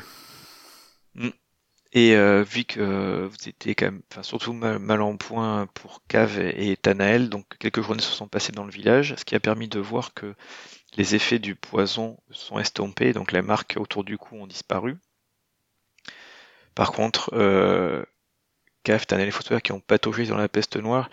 Et 1.96 2.14
euh, 2.16 2.44
vu 2.44 2.66
que 2.66 3.26
vous 3.26 3.50
étiez 3.50 3.74
quand 3.74 3.86
même, 3.86 4.02
enfin 4.12 4.22
surtout 4.22 4.52
mal, 4.52 5.02
en 5.02 5.16
point 5.16 5.66
pour 5.68 6.04
Cave 6.08 6.40
et, 6.40 6.76
Tanael, 6.76 7.30
donc 7.30 7.46
quelques 7.58 7.82
journées 7.82 8.02
se 8.02 8.12
sont 8.12 8.28
passées 8.28 8.52
dans 8.52 8.66
le 8.66 8.72
village, 8.72 9.16
ce 9.18 9.24
qui 9.24 9.34
a 9.34 9.40
permis 9.40 9.70
de 9.70 9.80
voir 9.80 10.14
que 10.14 10.36
les 10.98 11.16
effets 11.16 11.40
du 11.40 11.56
poison 11.56 12.18
sont 12.32 12.60
estompés, 12.60 13.14
donc 13.14 13.32
les 13.32 13.42
marques 13.42 13.76
autour 13.80 14.04
du 14.04 14.18
cou 14.18 14.36
ont 14.36 14.46
disparu. 14.48 14.98
Par 16.76 16.92
contre, 16.92 17.30
euh, 17.34 18.04
Cave, 18.84 19.06
Tanael 19.06 19.30
et 19.30 19.32
Fossoyeur 19.32 19.62
qui 19.62 19.72
ont 19.72 19.80
pataugé 19.80 20.26
dans 20.26 20.38
la 20.38 20.50
peste 20.50 20.76
noire, 20.76 21.10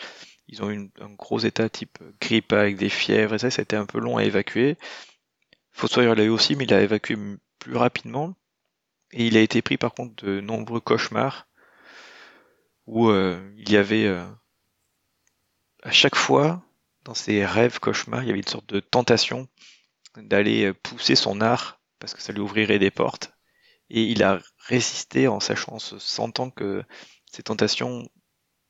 ils 0.48 0.64
ont 0.64 0.70
eu 0.70 0.90
un 1.00 1.10
gros 1.10 1.38
état 1.38 1.68
type 1.68 1.98
grippe 2.20 2.52
avec 2.52 2.76
des 2.76 2.88
fièvres 2.88 3.34
et 3.34 3.38
ça, 3.38 3.50
ça 3.50 3.62
a 3.62 3.64
été 3.64 3.76
un 3.76 3.86
peu 3.86 4.00
long 4.00 4.16
à 4.16 4.24
évacuer. 4.24 4.76
Fossoyeur 5.72 6.16
l'a 6.16 6.24
eu 6.24 6.28
aussi, 6.30 6.56
mais 6.56 6.64
il 6.64 6.74
a 6.74 6.82
évacué 6.82 7.16
plus 7.60 7.76
rapidement. 7.76 8.34
Et 9.12 9.26
il 9.26 9.36
a 9.36 9.40
été 9.40 9.62
pris 9.62 9.76
par 9.76 9.94
contre 9.94 10.24
de 10.24 10.40
nombreux 10.40 10.80
cauchemars 10.80 11.46
où 12.86 13.08
euh, 13.08 13.40
il 13.58 13.70
y 13.70 13.76
avait 13.76 14.06
euh, 14.06 14.24
à 15.82 15.90
chaque 15.90 16.16
fois 16.16 16.62
dans 17.04 17.14
ses 17.14 17.44
rêves 17.44 17.80
cauchemars, 17.80 18.22
il 18.22 18.28
y 18.28 18.30
avait 18.30 18.40
une 18.40 18.46
sorte 18.46 18.68
de 18.68 18.80
tentation 18.80 19.48
d'aller 20.16 20.66
euh, 20.66 20.74
pousser 20.74 21.14
son 21.14 21.40
art 21.40 21.80
parce 21.98 22.14
que 22.14 22.22
ça 22.22 22.32
lui 22.32 22.40
ouvrirait 22.40 22.78
des 22.78 22.90
portes. 22.90 23.32
Et 23.90 24.04
il 24.04 24.22
a 24.22 24.40
résisté 24.58 25.28
en 25.28 25.40
sachant, 25.40 25.74
en 25.74 25.78
se 25.78 25.98
sentant 25.98 26.50
que 26.50 26.82
ces 27.30 27.42
tentations, 27.42 28.08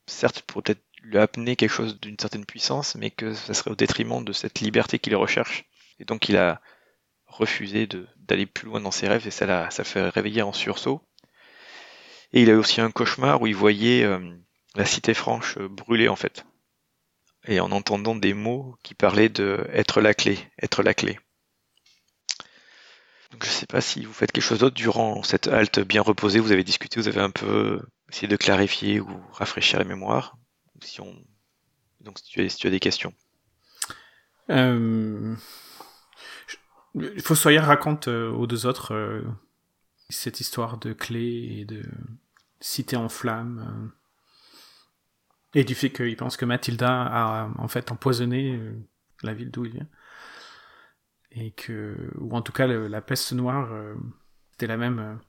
certes, 0.07 0.43
pourraient 0.43 0.63
peut-être 0.63 0.85
lui 1.03 1.19
amener 1.19 1.57
quelque 1.57 1.71
chose 1.71 2.01
d'une 2.01 2.19
certaine 2.19 2.45
puissance, 2.45 2.95
mais 2.95 3.11
que 3.11 3.35
ça 3.35 3.55
serait 3.55 3.71
au 3.71 3.77
détriment 3.77 4.25
de 4.25 4.33
cette 4.33 4.61
liberté 4.61 4.99
qu'il 4.99 5.17
recherche. 5.17 5.65
Et 5.99 6.05
donc 6.05 6.29
il 6.29 6.37
a 6.37 6.61
refusé 7.33 7.89
d'aller 8.17 8.47
plus 8.47 8.67
loin 8.67 8.81
dans 8.81 8.91
ses 8.91 9.09
rêves 9.09 9.27
et 9.27 9.31
ça 9.31 9.47
l'a 9.47 9.71
ça 9.71 9.85
fait 9.85 10.09
réveiller 10.09 10.43
en 10.43 10.53
sursaut. 10.53 11.03
Et 12.33 12.43
il 12.43 12.51
a 12.51 12.57
aussi 12.57 12.81
un 12.81 12.91
cauchemar 12.91 13.43
où 13.43 13.47
il 13.47 13.57
voyait 13.57 14.05
euh, 14.05 14.21
la 14.75 14.85
cité 14.85 15.15
franche 15.15 15.59
euh, 15.59 15.69
brûler 15.69 16.09
en 16.09 16.17
fait. 16.17 16.45
Et 17.47 17.61
en 17.61 17.73
entendant 17.73 18.15
des 18.15 18.35
mots 18.35 18.77
qui 18.83 18.95
parlaient 18.95 19.29
de 19.29 19.67
être 19.73 20.01
la 20.01 20.15
clé, 20.15 20.39
être 20.63 20.83
la 20.83 20.95
clé. 20.95 21.19
Donc 23.33 23.45
je 23.45 23.51
sais 23.51 23.67
pas 23.67 23.81
si 23.81 24.05
vous 24.05 24.13
faites 24.13 24.31
quelque 24.31 24.45
chose 24.45 24.61
d'autre 24.61 24.77
durant 24.77 25.23
cette 25.23 25.49
halte 25.49 25.81
bien 25.81 26.03
reposée, 26.03 26.39
vous 26.39 26.53
avez 26.53 26.65
discuté, 26.65 27.01
vous 27.01 27.09
avez 27.09 27.21
un 27.21 27.31
peu 27.31 27.81
essayé 28.11 28.29
de 28.29 28.37
clarifier 28.37 29.01
ou 29.01 29.09
rafraîchir 29.33 29.79
la 29.79 29.85
mémoire. 29.85 30.37
Si 30.83 31.01
on... 31.01 31.17
Donc 32.01 32.19
si 32.19 32.25
tu, 32.25 32.43
as, 32.43 32.49
si 32.49 32.59
tu 32.59 32.67
as 32.67 32.71
des 32.71 32.81
questions. 32.81 33.15
Euh, 34.51 35.35
Fossoyeur 37.23 37.65
raconte 37.65 38.09
euh, 38.09 38.31
aux 38.31 38.47
deux 38.47 38.67
autres 38.67 38.95
euh, 38.95 39.23
cette 40.11 40.41
histoire 40.41 40.79
de 40.79 40.93
clé 40.93 41.59
et 41.61 41.65
de 41.65 41.83
cité 42.61 42.97
en 42.97 43.09
flammes. 43.09 43.93
Euh, 45.55 45.61
et 45.61 45.65
du 45.65 45.75
fait 45.75 45.91
qu'il 45.91 46.17
pense 46.17 46.37
que 46.37 46.45
Mathilda 46.45 47.03
a 47.03 47.51
en 47.59 47.69
fait 47.69 47.93
empoisonné 47.93 48.59
la 49.23 49.35
ville 49.35 49.51
d'où 49.51 49.67
il 49.67 49.73
vient. 49.73 49.89
Et 51.31 51.51
que, 51.51 52.11
ou 52.19 52.35
en 52.35 52.41
tout 52.41 52.53
cas 52.53 52.67
la 52.67 53.03
peste 53.03 53.35
noire, 53.35 53.71
c'était 54.53 54.67
la 54.67 54.79
même 54.79 55.21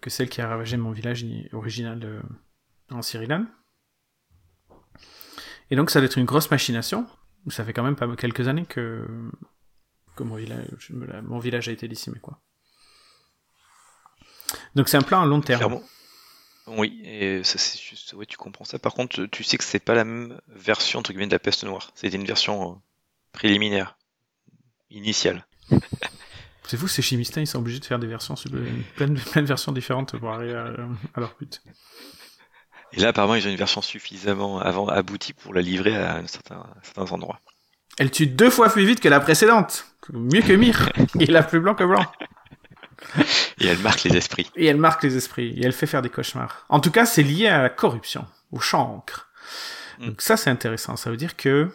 que 0.00 0.10
celle 0.10 0.28
qui 0.28 0.40
a 0.40 0.48
ravagé 0.48 0.76
mon 0.76 0.90
village 0.90 1.24
original 1.52 2.24
en 2.90 3.02
Syrilan. 3.02 3.46
Et 5.70 5.76
donc 5.76 5.90
ça 5.90 6.00
doit 6.00 6.06
être 6.06 6.18
une 6.18 6.24
grosse 6.24 6.50
machination. 6.50 7.06
Ça 7.46 7.64
fait 7.64 7.72
quand 7.72 7.84
même 7.84 7.94
pas 7.94 8.12
quelques 8.16 8.48
années 8.48 8.66
que 8.66 9.06
mon 10.18 10.36
village, 10.36 10.90
mon 11.22 11.38
village 11.38 11.68
a 11.68 11.72
été 11.72 11.88
décimé, 11.88 12.18
quoi. 12.20 12.40
Donc 14.74 14.88
c'est 14.88 14.96
un 14.96 15.02
plan 15.02 15.22
à 15.22 15.26
long 15.26 15.40
terme. 15.40 15.80
Oui, 16.66 17.00
et 17.04 17.42
ça 17.42 17.58
c'est 17.58 17.80
juste, 17.80 18.12
ouais, 18.12 18.26
tu 18.26 18.36
comprends 18.36 18.64
ça. 18.64 18.78
Par 18.78 18.94
contre, 18.94 19.24
tu 19.26 19.42
sais 19.42 19.58
que 19.58 19.64
c'est 19.64 19.80
pas 19.80 19.94
la 19.94 20.04
même 20.04 20.40
version 20.48 21.00
entre 21.00 21.10
guillemets 21.10 21.26
de 21.26 21.32
la 21.32 21.38
peste 21.38 21.64
noire. 21.64 21.90
C'était 21.94 22.16
une 22.16 22.24
version 22.24 22.72
euh, 22.72 22.74
préliminaire, 23.32 23.96
initiale. 24.90 25.46
c'est 26.66 26.76
fou, 26.76 26.86
ces 26.86 27.02
chimistes, 27.02 27.36
ils 27.36 27.46
sont 27.46 27.58
obligés 27.58 27.80
de 27.80 27.84
faire 27.84 27.98
des 27.98 28.06
versions, 28.06 28.34
plein, 28.96 29.08
de 29.08 29.46
versions 29.46 29.72
différentes 29.72 30.16
pour 30.16 30.30
arriver 30.30 30.54
à, 30.54 31.20
leur 31.20 31.34
but. 31.40 31.62
Et 32.92 33.00
là, 33.00 33.08
apparemment, 33.08 33.34
ils 33.34 33.46
ont 33.46 33.50
une 33.50 33.56
version 33.56 33.82
suffisamment 33.82 34.60
avant 34.60 34.86
aboutie 34.88 35.32
pour 35.32 35.54
la 35.54 35.62
livrer 35.62 35.96
à 35.96 36.22
certains 36.26 37.12
endroits. 37.12 37.40
Elle 38.00 38.10
tue 38.10 38.26
deux 38.26 38.48
fois 38.48 38.70
plus 38.70 38.86
vite 38.86 38.98
que 39.00 39.10
la 39.10 39.20
précédente. 39.20 39.84
Mieux 40.10 40.40
que 40.40 40.54
Mir. 40.54 40.90
Il 41.16 41.36
a 41.36 41.42
plus 41.42 41.60
blanc 41.60 41.74
que 41.74 41.84
blanc. 41.84 42.10
Et 43.58 43.66
elle 43.66 43.78
marque 43.80 44.04
les 44.04 44.16
esprits. 44.16 44.50
Et 44.56 44.64
elle 44.64 44.78
marque 44.78 45.02
les 45.02 45.18
esprits. 45.18 45.50
Et 45.50 45.66
elle 45.66 45.74
fait 45.74 45.86
faire 45.86 46.00
des 46.00 46.08
cauchemars. 46.08 46.64
En 46.70 46.80
tout 46.80 46.90
cas, 46.90 47.04
c'est 47.04 47.22
lié 47.22 47.48
à 47.48 47.60
la 47.60 47.68
corruption, 47.68 48.26
au 48.52 48.58
chancre. 48.58 49.28
Mm. 49.98 50.06
Donc 50.06 50.22
ça, 50.22 50.38
c'est 50.38 50.48
intéressant. 50.48 50.96
Ça 50.96 51.10
veut 51.10 51.18
dire 51.18 51.36
que 51.36 51.70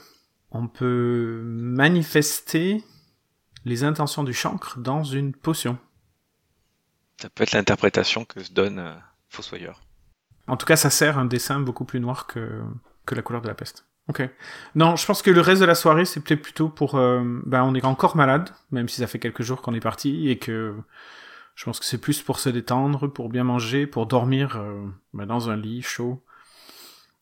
on 0.50 0.68
peut 0.68 1.44
manifester 1.46 2.84
les 3.64 3.84
intentions 3.84 4.24
du 4.24 4.34
chancre 4.34 4.80
dans 4.80 5.04
une 5.04 5.32
potion. 5.32 5.78
Ça 7.22 7.30
peut 7.30 7.44
être 7.44 7.52
l'interprétation 7.52 8.26
que 8.26 8.44
se 8.44 8.52
donne 8.52 8.80
euh, 8.80 8.96
Fossoyeur. 9.30 9.80
En 10.48 10.58
tout 10.58 10.66
cas, 10.66 10.76
ça 10.76 10.90
sert 10.90 11.20
un 11.20 11.26
dessin 11.26 11.60
beaucoup 11.60 11.86
plus 11.86 12.00
noir 12.00 12.26
que, 12.26 12.64
que 13.06 13.14
la 13.14 13.22
couleur 13.22 13.44
de 13.44 13.48
la 13.48 13.54
peste. 13.54 13.86
Ok. 14.08 14.30
Non, 14.76 14.96
je 14.96 15.06
pense 15.06 15.22
que 15.22 15.32
le 15.32 15.42
reste 15.42 15.62
de 15.62 15.66
la 15.66 15.76
soirée, 15.76 16.06
c'est 16.06 16.20
peut-être 16.20 16.42
plutôt 16.42 16.70
pour... 16.70 16.96
Euh, 16.96 17.24
ben, 17.46 17.64
on 17.64 17.74
est 17.74 17.86
encore 17.86 18.16
malade, 18.16 18.52
même 18.72 18.88
si 18.88 18.98
ça 18.98 19.08
fait 19.08 19.20
quelques 19.20 19.42
jours 19.42 19.62
qu'on 19.62 19.74
est 19.74 19.80
parti, 19.80 20.30
et 20.30 20.38
que 20.38 20.76
je 21.56 21.66
pense 21.66 21.80
que 21.80 21.86
c'est 21.86 21.98
plus 21.98 22.22
pour 22.22 22.40
se 22.40 22.50
détendre, 22.50 23.08
pour 23.08 23.30
bien 23.30 23.44
manger, 23.44 23.88
pour 23.88 24.06
dormir 24.06 24.58
euh, 24.58 24.86
ben, 25.14 25.26
dans 25.26 25.50
un 25.50 25.58
lit 25.58 25.82
chaud, 25.82 26.24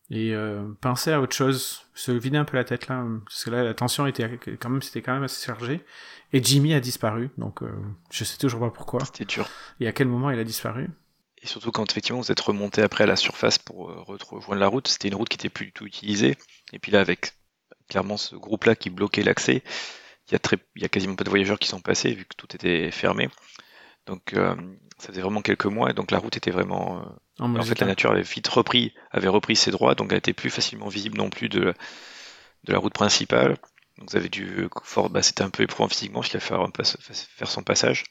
et 0.10 0.36
euh, 0.36 0.64
penser 0.82 1.14
à 1.14 1.22
autre 1.22 1.34
chose, 1.34 1.86
se 1.94 2.12
vider 2.12 2.38
un 2.38 2.44
peu 2.44 2.58
la 2.58 2.66
tête 2.66 2.90
là, 2.90 3.06
parce 3.24 3.46
que 3.46 3.50
là, 3.50 3.64
la 3.64 3.74
tension 3.74 4.06
était 4.06 4.38
quand 4.60 4.70
même, 4.70 4.82
c'était 4.82 5.02
quand 5.02 5.14
même 5.14 5.24
assez 5.24 5.46
chargé, 5.46 5.86
et 6.34 6.44
Jimmy 6.44 6.74
a 6.74 6.82
disparu, 6.82 7.30
donc 7.38 7.62
je 8.12 8.24
sais 8.26 8.38
toujours 8.38 8.60
pas 8.60 8.72
pourquoi. 8.72 9.06
C'était 9.06 9.26
dur. 9.26 9.48
Et 9.80 9.88
à 9.88 9.94
quel 9.94 10.08
moment 10.08 10.32
il 10.32 10.40
a 10.40 10.44
disparu 10.44 10.90
et 11.44 11.48
surtout 11.48 11.72
quand 11.72 11.92
effectivement 11.92 12.22
vous 12.22 12.32
êtes 12.32 12.40
remonté 12.40 12.82
après 12.82 13.04
à 13.04 13.08
la 13.08 13.18
surface 13.18 13.58
pour 13.58 13.92
euh, 13.92 14.02
rejoindre 14.08 14.62
la 14.62 14.68
route, 14.68 14.88
c'était 14.88 15.10
une 15.10 15.16
route 15.16 15.28
qui 15.28 15.36
était 15.36 15.50
plus 15.50 15.68
du 15.68 15.74
tout 15.74 15.86
utilisée. 15.86 16.38
Et 16.72 16.80
puis 16.80 16.92
là, 16.92 17.02
avec 17.02 17.34
clairement 17.90 18.16
ce 18.16 18.36
groupe-là 18.36 18.76
qui 18.76 18.90
bloquait 18.90 19.24
l'accès, 19.24 19.62
il 20.28 20.32
y 20.32 20.36
a 20.36 20.40
très, 20.40 20.58
il 20.78 20.82
y 20.82 20.86
a 20.86 20.90
quasiment 20.90 21.16
pas 21.16 21.26
de 21.26 21.30
voyageurs 21.30 21.60
qui 21.60 21.68
sont 21.68 21.82
passés 21.82 22.14
vu 22.14 22.24
que 22.24 22.36
tout 22.38 22.48
était 22.56 22.92
fermé. 22.92 23.30
Donc 24.06 24.34
euh, 24.34 24.56
ça 24.98 25.10
faisait 25.10 25.22
vraiment 25.22 25.42
quelques 25.42 25.66
mois 25.66 25.90
et 25.90 25.94
donc 25.94 26.12
la 26.12 26.18
route 26.18 26.38
était 26.38 26.52
vraiment. 26.52 27.02
Euh, 27.02 27.44
en, 27.44 27.62
fait, 27.62 27.80
la 27.80 27.88
nature 27.88 28.12
avait 28.12 28.22
vite 28.22 28.48
repris, 28.48 28.94
avait 29.12 29.28
repris 29.28 29.58
ses 29.58 29.72
droits, 29.72 29.96
donc 29.96 30.12
elle 30.12 30.20
était 30.20 30.34
plus 30.34 30.50
facilement 30.50 30.88
visible 30.88 31.18
non 31.18 31.30
plus 31.30 31.50
de, 31.50 31.74
de 32.64 32.72
la 32.72 32.80
route 32.80 32.94
principale. 32.94 33.58
Donc 33.98 34.12
vous 34.12 34.16
avez 34.16 34.30
dû, 34.30 34.70
fort, 34.84 35.10
bah, 35.10 35.22
c'était 35.22 35.44
un 35.44 35.50
peu 35.50 35.64
éprouvant 35.64 35.90
physiquement, 35.90 36.22
il 36.24 36.38
a 36.38 36.40
faire, 36.40 36.66
faire 37.04 37.50
son 37.50 37.64
passage. 37.64 38.06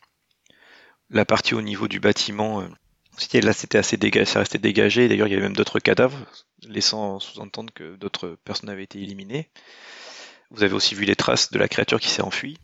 La 1.08 1.24
partie 1.24 1.54
au 1.54 1.62
niveau 1.62 1.88
du 1.88 1.98
bâtiment, 1.98 2.66
Là, 3.34 3.52
c'était 3.52 3.78
assez 3.78 3.96
dégagé, 3.96 4.24
ça 4.24 4.38
restait 4.38 4.58
dégagé. 4.58 5.08
D'ailleurs, 5.08 5.26
il 5.26 5.32
y 5.32 5.34
avait 5.34 5.42
même 5.42 5.56
d'autres 5.56 5.78
cadavres, 5.78 6.18
laissant 6.66 7.20
sous-entendre 7.20 7.72
que 7.72 7.96
d'autres 7.96 8.36
personnes 8.44 8.70
avaient 8.70 8.84
été 8.84 9.00
éliminées. 9.00 9.50
Vous 10.50 10.62
avez 10.62 10.74
aussi 10.74 10.94
vu 10.94 11.04
les 11.04 11.16
traces 11.16 11.50
de 11.50 11.58
la 11.58 11.68
créature 11.68 12.00
qui 12.00 12.08
s'est 12.08 12.22
enfuie. 12.22 12.58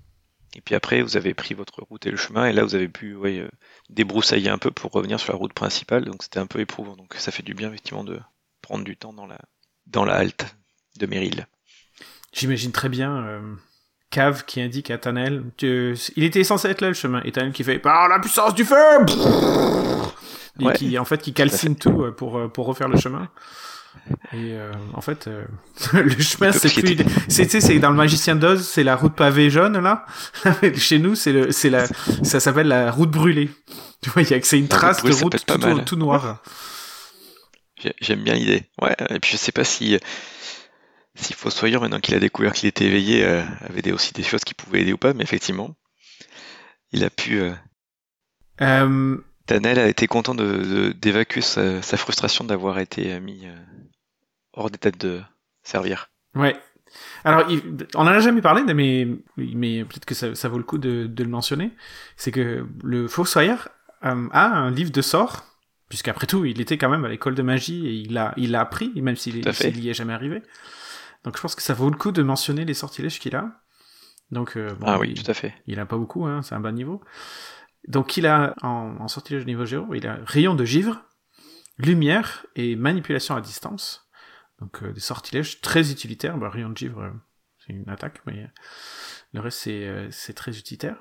Et 0.54 0.60
puis 0.60 0.74
après, 0.74 1.02
vous 1.02 1.16
avez 1.16 1.34
pris 1.34 1.54
votre 1.54 1.82
route 1.82 2.06
et 2.06 2.10
le 2.10 2.16
chemin, 2.16 2.46
et 2.46 2.52
là, 2.52 2.64
vous 2.64 2.74
avez 2.74 2.88
pu 2.88 3.14
euh, 3.14 3.48
débroussailler 3.90 4.48
un 4.48 4.58
peu 4.58 4.70
pour 4.70 4.90
revenir 4.92 5.20
sur 5.20 5.32
la 5.32 5.38
route 5.38 5.52
principale. 5.52 6.04
Donc, 6.04 6.22
c'était 6.22 6.38
un 6.38 6.46
peu 6.46 6.60
éprouvant. 6.60 6.96
Donc, 6.96 7.14
ça 7.18 7.30
fait 7.30 7.42
du 7.42 7.54
bien, 7.54 7.68
effectivement, 7.68 8.04
de 8.04 8.18
prendre 8.62 8.84
du 8.84 8.96
temps 8.96 9.12
dans 9.12 9.26
la, 9.26 9.38
dans 9.86 10.04
la 10.04 10.14
halte 10.14 10.56
de 10.98 11.06
Meryl. 11.06 11.46
J'imagine 12.32 12.72
très 12.72 12.88
bien 12.88 13.24
euh, 13.24 13.54
Cave 14.10 14.44
qui 14.46 14.60
indique 14.60 14.90
à 14.90 14.98
Tanel 14.98 15.44
il 15.62 16.24
était 16.24 16.44
censé 16.44 16.68
être 16.68 16.80
là 16.80 16.88
le 16.88 16.94
chemin, 16.94 17.22
et 17.24 17.32
Tanel 17.32 17.52
qui 17.52 17.64
fait 17.64 17.78
par 17.78 18.08
la 18.08 18.18
puissance 18.18 18.54
du 18.54 18.64
feu 18.64 18.74
et 20.60 20.72
qui 20.72 20.98
en 20.98 21.04
fait 21.04 21.20
qui 21.20 21.32
calcine 21.32 21.76
tout 21.76 22.02
euh, 22.02 22.12
pour 22.12 22.38
euh, 22.38 22.48
pour 22.48 22.66
refaire 22.66 22.88
le 22.88 22.98
chemin. 22.98 23.28
Et 24.32 24.52
euh, 24.52 24.72
en 24.94 25.00
fait, 25.00 25.28
le 25.92 26.18
chemin 26.20 26.52
c'est 26.52 26.72
plus, 26.72 26.96
c'est 27.28 27.48
c'est 27.60 27.78
dans 27.78 27.90
le 27.90 27.96
Magicien 27.96 28.36
d'Oz, 28.36 28.66
c'est 28.66 28.84
la 28.84 28.96
route 28.96 29.14
pavée 29.14 29.50
jaune 29.50 29.78
là. 29.78 30.06
Chez 30.76 30.98
nous, 30.98 31.14
c'est 31.14 31.32
le, 31.32 31.52
c'est 31.52 31.70
la, 31.70 31.86
ça 32.22 32.40
s'appelle 32.40 32.68
la 32.68 32.90
route 32.90 33.10
brûlée. 33.10 33.50
Tu 34.00 34.10
vois, 34.10 34.22
il 34.22 34.30
y 34.30 34.34
a 34.34 34.38
que 34.38 34.46
c'est 34.46 34.60
une 34.60 34.68
trace 34.68 35.02
de 35.02 35.10
route 35.10 35.44
tout, 35.44 35.80
tout 35.80 35.96
noire. 35.96 36.40
J'aime 38.00 38.22
bien 38.22 38.34
l'idée. 38.34 38.62
Ouais. 38.80 38.94
Et 39.10 39.18
puis 39.18 39.32
je 39.32 39.36
sais 39.36 39.50
pas 39.50 39.64
si 39.64 39.98
si 41.16 41.32
Fossoyeur, 41.32 41.80
maintenant 41.80 41.98
qu'il 41.98 42.14
a 42.14 42.20
découvert 42.20 42.52
qu'il 42.52 42.68
était 42.68 42.84
éveillé, 42.84 43.24
avait 43.24 43.82
des, 43.82 43.90
aussi 43.90 44.12
des 44.12 44.22
choses 44.22 44.44
qui 44.44 44.54
pouvaient 44.54 44.82
aider 44.82 44.92
ou 44.92 44.98
pas, 44.98 45.14
mais 45.14 45.24
effectivement, 45.24 45.74
il 46.92 47.04
a 47.04 47.10
pu. 47.10 47.40
Euh, 48.60 49.16
Tanel 49.48 49.78
a 49.78 49.88
été 49.88 50.06
content 50.06 50.34
d'évacuer 50.34 51.40
sa, 51.40 51.80
frustration 51.96 52.44
d'avoir 52.44 52.78
été 52.78 53.18
mis 53.18 53.46
euh, 53.46 53.56
hors 54.52 54.70
d'état 54.70 54.90
de 54.90 55.22
servir. 55.62 56.10
Ouais, 56.34 56.54
Alors, 57.24 57.48
on 57.94 58.02
en 58.02 58.06
a 58.06 58.20
jamais 58.20 58.42
parlé, 58.42 58.62
mais, 58.74 59.08
mais 59.38 59.84
peut-être 59.84 60.04
que 60.04 60.14
ça, 60.14 60.34
ça, 60.34 60.50
vaut 60.50 60.58
le 60.58 60.64
coup 60.64 60.76
de, 60.76 61.06
de 61.06 61.24
le 61.24 61.30
mentionner. 61.30 61.70
C'est 62.16 62.30
que 62.30 62.66
le 62.82 63.08
Fossoyeur 63.08 63.70
euh, 64.04 64.28
a 64.32 64.46
un 64.48 64.70
livre 64.70 64.92
de 64.92 65.00
sorts, 65.00 65.44
puisqu'après 65.88 66.26
tout, 66.26 66.44
il 66.44 66.60
était 66.60 66.76
quand 66.76 66.90
même 66.90 67.06
à 67.06 67.08
l'école 67.08 67.34
de 67.34 67.42
magie 67.42 67.86
et 67.86 67.92
il 67.92 68.18
a, 68.18 68.34
il 68.36 68.54
a 68.54 68.60
appris, 68.60 68.92
même 69.00 69.16
s'il 69.16 69.36
n'y 69.36 69.88
est 69.88 69.94
jamais 69.94 70.12
arrivé. 70.12 70.42
Donc, 71.24 71.36
je 71.36 71.40
pense 71.40 71.54
que 71.54 71.62
ça 71.62 71.72
vaut 71.72 71.88
le 71.88 71.96
coup 71.96 72.12
de 72.12 72.22
mentionner 72.22 72.66
les 72.66 72.74
sortilèges 72.74 73.18
qu'il 73.18 73.34
a. 73.34 73.62
Donc, 74.30 74.58
euh, 74.58 74.74
bon, 74.74 74.86
ah 74.86 74.98
oui, 74.98 75.14
il, 75.16 75.22
tout 75.22 75.30
à 75.30 75.34
fait. 75.34 75.54
Il 75.66 75.80
a 75.80 75.86
pas 75.86 75.96
beaucoup, 75.96 76.26
hein, 76.26 76.42
c'est 76.42 76.54
un 76.54 76.60
bas 76.60 76.70
niveau. 76.70 77.00
Donc, 77.88 78.16
il 78.16 78.26
a 78.26 78.54
en, 78.62 79.08
sortilège 79.08 79.46
niveau 79.46 79.64
0, 79.64 79.94
il 79.94 80.06
a 80.06 80.18
rayon 80.24 80.54
de 80.54 80.64
givre, 80.64 81.02
lumière 81.78 82.46
et 82.54 82.76
manipulation 82.76 83.34
à 83.34 83.40
distance. 83.40 84.08
Donc 84.60 84.82
euh, 84.82 84.92
des 84.92 85.00
sortilèges 85.00 85.60
très 85.60 85.90
utilitaires. 85.90 86.36
Bah, 86.36 86.50
rayon 86.50 86.70
de 86.70 86.76
givre, 86.76 87.02
euh, 87.02 87.10
c'est 87.58 87.72
une 87.72 87.88
attaque, 87.88 88.20
mais 88.26 88.50
le 89.32 89.40
reste 89.40 89.58
c'est, 89.58 89.86
euh, 89.86 90.08
c'est 90.10 90.34
très 90.34 90.58
utilitaire. 90.58 90.96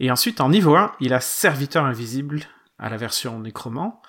Et 0.00 0.10
ensuite, 0.10 0.40
en 0.40 0.48
niveau 0.48 0.76
1, 0.76 0.92
il 1.00 1.12
a 1.12 1.20
serviteur 1.20 1.84
invisible 1.84 2.40
à 2.78 2.88
la 2.88 2.96
version 2.96 3.38
nécromant. 3.38 4.02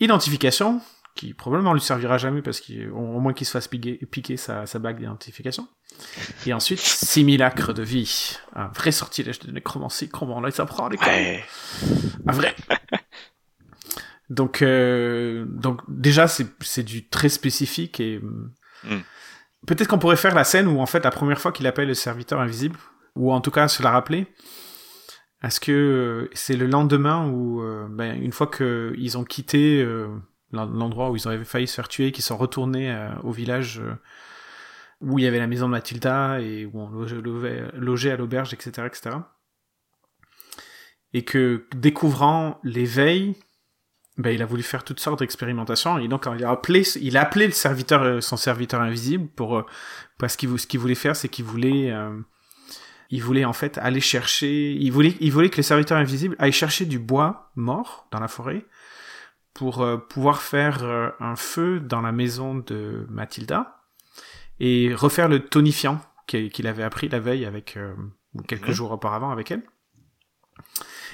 Identification, 0.00 0.80
qui 1.14 1.34
probablement 1.34 1.74
lui 1.74 1.80
servira 1.80 2.18
jamais 2.18 2.42
parce 2.42 2.60
qu'au 2.60 3.20
moins 3.20 3.32
qu'il 3.32 3.46
se 3.46 3.52
fasse 3.52 3.68
piquer, 3.68 4.36
sa, 4.36 4.64
bague 4.78 4.98
d'identification. 4.98 5.68
Et 6.46 6.52
ensuite, 6.52 6.80
simulacre 6.80 7.72
de 7.72 7.82
vie. 7.82 8.36
Un 8.54 8.68
vrai 8.68 8.92
sortilège 8.92 9.38
de 9.40 9.50
nécromancie, 9.50 10.08
comment 10.08 10.38
on 10.38 10.40
les 10.42 10.60
apprend 10.60 10.88
les 10.88 10.98
ouais. 10.98 11.44
Un 12.26 12.32
vrai. 12.32 12.54
Donc, 14.30 14.62
euh, 14.62 15.44
donc 15.46 15.82
déjà, 15.88 16.26
c'est 16.26 16.82
du 16.82 17.06
très 17.06 17.28
spécifique 17.28 18.00
et 18.00 18.18
mm. 18.18 19.00
peut-être 19.66 19.88
qu'on 19.88 19.98
pourrait 19.98 20.16
faire 20.16 20.34
la 20.34 20.44
scène 20.44 20.68
où 20.68 20.80
en 20.80 20.86
fait 20.86 21.04
la 21.04 21.10
première 21.10 21.38
fois 21.38 21.52
qu'il 21.52 21.66
appelle 21.66 21.88
le 21.88 21.92
serviteur 21.92 22.40
invisible, 22.40 22.78
ou 23.14 23.30
en 23.30 23.42
tout 23.42 23.50
cas 23.50 23.68
se 23.68 23.82
la 23.82 23.90
rappeler. 23.90 24.26
Est-ce 25.42 25.60
que 25.60 25.72
euh, 25.72 26.30
c'est 26.34 26.56
le 26.56 26.66
lendemain 26.66 27.28
où, 27.28 27.62
euh, 27.62 27.88
ben, 27.90 28.20
une 28.22 28.32
fois 28.32 28.46
qu'ils 28.46 29.18
ont 29.18 29.24
quitté 29.24 29.82
euh, 29.82 30.08
l'endroit 30.52 31.10
où 31.10 31.16
ils 31.16 31.26
avaient 31.26 31.44
failli 31.44 31.66
se 31.66 31.74
faire 31.74 31.88
tuer, 31.88 32.12
qu'ils 32.12 32.24
sont 32.24 32.36
retournés 32.36 32.92
euh, 32.92 33.10
au 33.24 33.32
village 33.32 33.82
où 35.02 35.18
il 35.18 35.24
y 35.24 35.28
avait 35.28 35.38
la 35.38 35.48
maison 35.48 35.66
de 35.66 35.72
Mathilda 35.72 36.40
et 36.40 36.64
où 36.64 36.80
on 36.80 36.88
logeait, 36.90 38.10
à 38.12 38.16
l'auberge, 38.16 38.54
etc., 38.54 38.86
etc. 38.86 39.16
Et 41.12 41.24
que 41.24 41.66
découvrant 41.74 42.60
l'éveil, 42.62 43.34
ben, 44.16 44.30
il 44.30 44.42
a 44.42 44.46
voulu 44.46 44.62
faire 44.62 44.84
toutes 44.84 45.00
sortes 45.00 45.18
d'expérimentations 45.18 45.98
et 45.98 46.06
donc 46.06 46.26
il 46.38 46.44
a 46.44 46.50
appelé, 46.50 46.82
il 47.00 47.16
a 47.16 47.22
appelé 47.22 47.46
le 47.46 47.52
serviteur, 47.52 48.02
euh, 48.02 48.20
son 48.20 48.36
serviteur 48.36 48.80
invisible 48.80 49.28
pour 49.28 49.58
euh, 49.58 49.66
parce 50.18 50.36
qu'il 50.36 50.58
ce 50.58 50.66
qu'il 50.66 50.80
voulait 50.80 50.94
faire, 50.94 51.16
c'est 51.16 51.28
qu'il 51.28 51.44
voulait, 51.44 51.90
euh, 51.90 52.16
il 53.10 53.22
voulait 53.22 53.44
en 53.44 53.52
fait 53.52 53.78
aller 53.78 54.00
chercher, 54.00 54.72
il 54.72 54.92
voulait, 54.92 55.16
il 55.20 55.32
voulait 55.32 55.50
que 55.50 55.56
le 55.56 55.62
serviteur 55.62 55.98
invisible 55.98 56.36
aille 56.38 56.52
chercher 56.52 56.84
du 56.84 56.98
bois 56.98 57.50
mort 57.56 58.06
dans 58.12 58.20
la 58.20 58.28
forêt 58.28 58.64
pour 59.52 59.86
pouvoir 60.08 60.40
faire 60.40 61.12
un 61.20 61.36
feu 61.36 61.78
dans 61.78 62.00
la 62.00 62.10
maison 62.10 62.54
de 62.54 63.06
Mathilda 63.10 63.81
et 64.64 64.94
refaire 64.94 65.28
le 65.28 65.40
tonifiant 65.40 66.00
qu'il 66.26 66.66
avait 66.66 66.84
appris 66.84 67.08
la 67.08 67.18
veille 67.20 67.44
avec 67.44 67.76
quelques 68.46 68.68
Mhm. 68.68 68.74
jours 68.74 68.92
auparavant 68.92 69.30
avec 69.30 69.50
elle. 69.50 69.62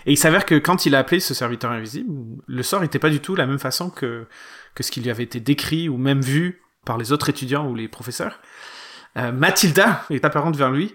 Et 0.06 0.12
il 0.12 0.16
s'avère 0.16 0.44
que 0.46 0.54
quand 0.54 0.86
il 0.86 0.94
a 0.94 0.98
appelé 0.98 1.18
ce 1.18 1.34
serviteur 1.34 1.72
invisible, 1.72 2.12
le 2.46 2.62
sort 2.62 2.80
n'était 2.82 2.98
pas 2.98 3.10
du 3.10 3.20
tout 3.20 3.34
la 3.34 3.46
même 3.46 3.58
façon 3.58 3.90
que, 3.90 4.26
que 4.74 4.82
ce 4.82 4.90
qui 4.90 5.00
lui 5.00 5.10
avait 5.10 5.24
été 5.24 5.40
décrit 5.40 5.88
ou 5.88 5.96
même 5.96 6.20
vu 6.20 6.62
par 6.84 6.98
les 6.98 7.10
autres 7.10 7.30
étudiants 7.30 7.66
ou 7.68 7.74
les 7.74 7.88
professeurs. 7.88 8.38
Euh, 9.16 9.32
Mathilda 9.32 10.04
est 10.10 10.24
apparente 10.24 10.56
vers 10.56 10.70
lui, 10.70 10.94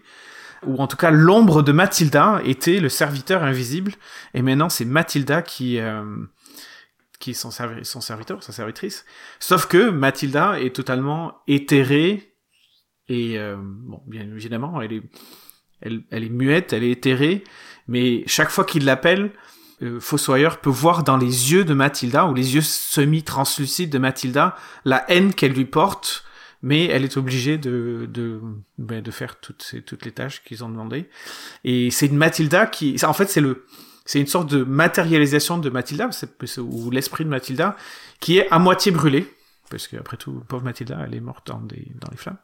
ou 0.66 0.78
en 0.78 0.88
tout 0.88 0.96
cas 0.98 1.12
l'ombre 1.12 1.64
de 1.64 1.72
Mathilda 1.72 2.40
était 2.46 2.80
le 2.80 2.90
serviteur 2.90 3.44
invisible, 3.44 3.94
et 4.34 4.42
maintenant 4.42 4.70
c'est 4.70 4.86
Mathilda 4.86 5.42
qui, 5.42 5.80
euh, 5.80 6.04
qui 7.20 7.32
est 7.32 7.34
son, 7.34 7.52
servi 7.52 7.84
son 7.84 8.00
serviteur, 8.00 8.42
sa 8.44 8.54
servitrice. 8.54 9.06
Sauf 9.40 9.66
que 9.68 9.90
Mathilda 9.90 10.60
est 10.60 10.76
totalement 10.76 11.42
éthérée, 11.48 12.33
et 13.14 13.38
euh, 13.38 13.56
bien 14.08 14.22
évidemment, 14.22 14.82
elle 14.82 14.94
est, 16.12 16.30
muette, 16.30 16.74
elle 16.74 16.84
est 16.84 16.92
éthérée, 16.92 17.44
mais 17.88 18.24
chaque 18.28 18.50
fois 18.50 18.66
qu'il 18.66 18.86
l'appelle, 18.86 19.32
euh, 19.82 20.00
Fossoyeur 20.00 20.60
peut 20.60 20.70
voir 20.70 21.04
dans 21.04 21.18
les 21.18 21.52
yeux 21.52 21.64
de 21.64 21.74
Mathilda, 21.74 22.26
ou 22.26 22.34
les 22.34 22.56
yeux 22.56 22.62
semi-translucides 22.62 23.90
de 23.90 23.98
Mathilda, 23.98 24.56
la 24.86 25.10
haine 25.10 25.34
qu'elle 25.34 25.54
lui 25.54 25.66
porte, 25.66 26.24
mais 26.62 26.86
elle 26.86 27.04
est 27.04 27.18
obligée 27.18 27.58
de, 27.58 28.40
ben, 28.78 29.04
faire 29.12 29.40
toutes, 29.40 29.76
toutes 29.86 30.06
les 30.06 30.12
tâches 30.12 30.44
qu'ils 30.44 30.64
ont 30.64 30.70
demandé. 30.70 31.10
Et 31.66 31.92
c'est 31.92 32.08
une 32.08 32.18
Mathilda 32.18 32.68
qui, 32.68 32.96
en 33.04 33.14
fait, 33.14 33.30
c'est 33.30 33.44
c'est 34.06 34.20
une 34.20 34.28
sorte 34.28 34.50
de 34.50 34.66
matérialisation 34.66 35.58
de 35.58 35.70
Mathilda, 35.70 36.10
ou 36.58 36.92
l'esprit 36.92 37.24
de 37.24 37.30
Mathilda, 37.30 37.78
qui 38.20 38.38
est 38.38 38.50
à 38.50 38.60
moitié 38.60 38.92
brûlé. 38.92 39.34
Parce 39.70 39.88
qu'après 39.88 40.18
tout, 40.18 40.44
pauvre 40.48 40.64
Mathilda, 40.64 41.04
elle 41.06 41.16
est 41.16 41.22
morte 41.22 41.48
dans, 41.48 41.62
des, 41.62 41.92
dans 41.96 42.10
les 42.12 42.18
flammes. 42.18 42.38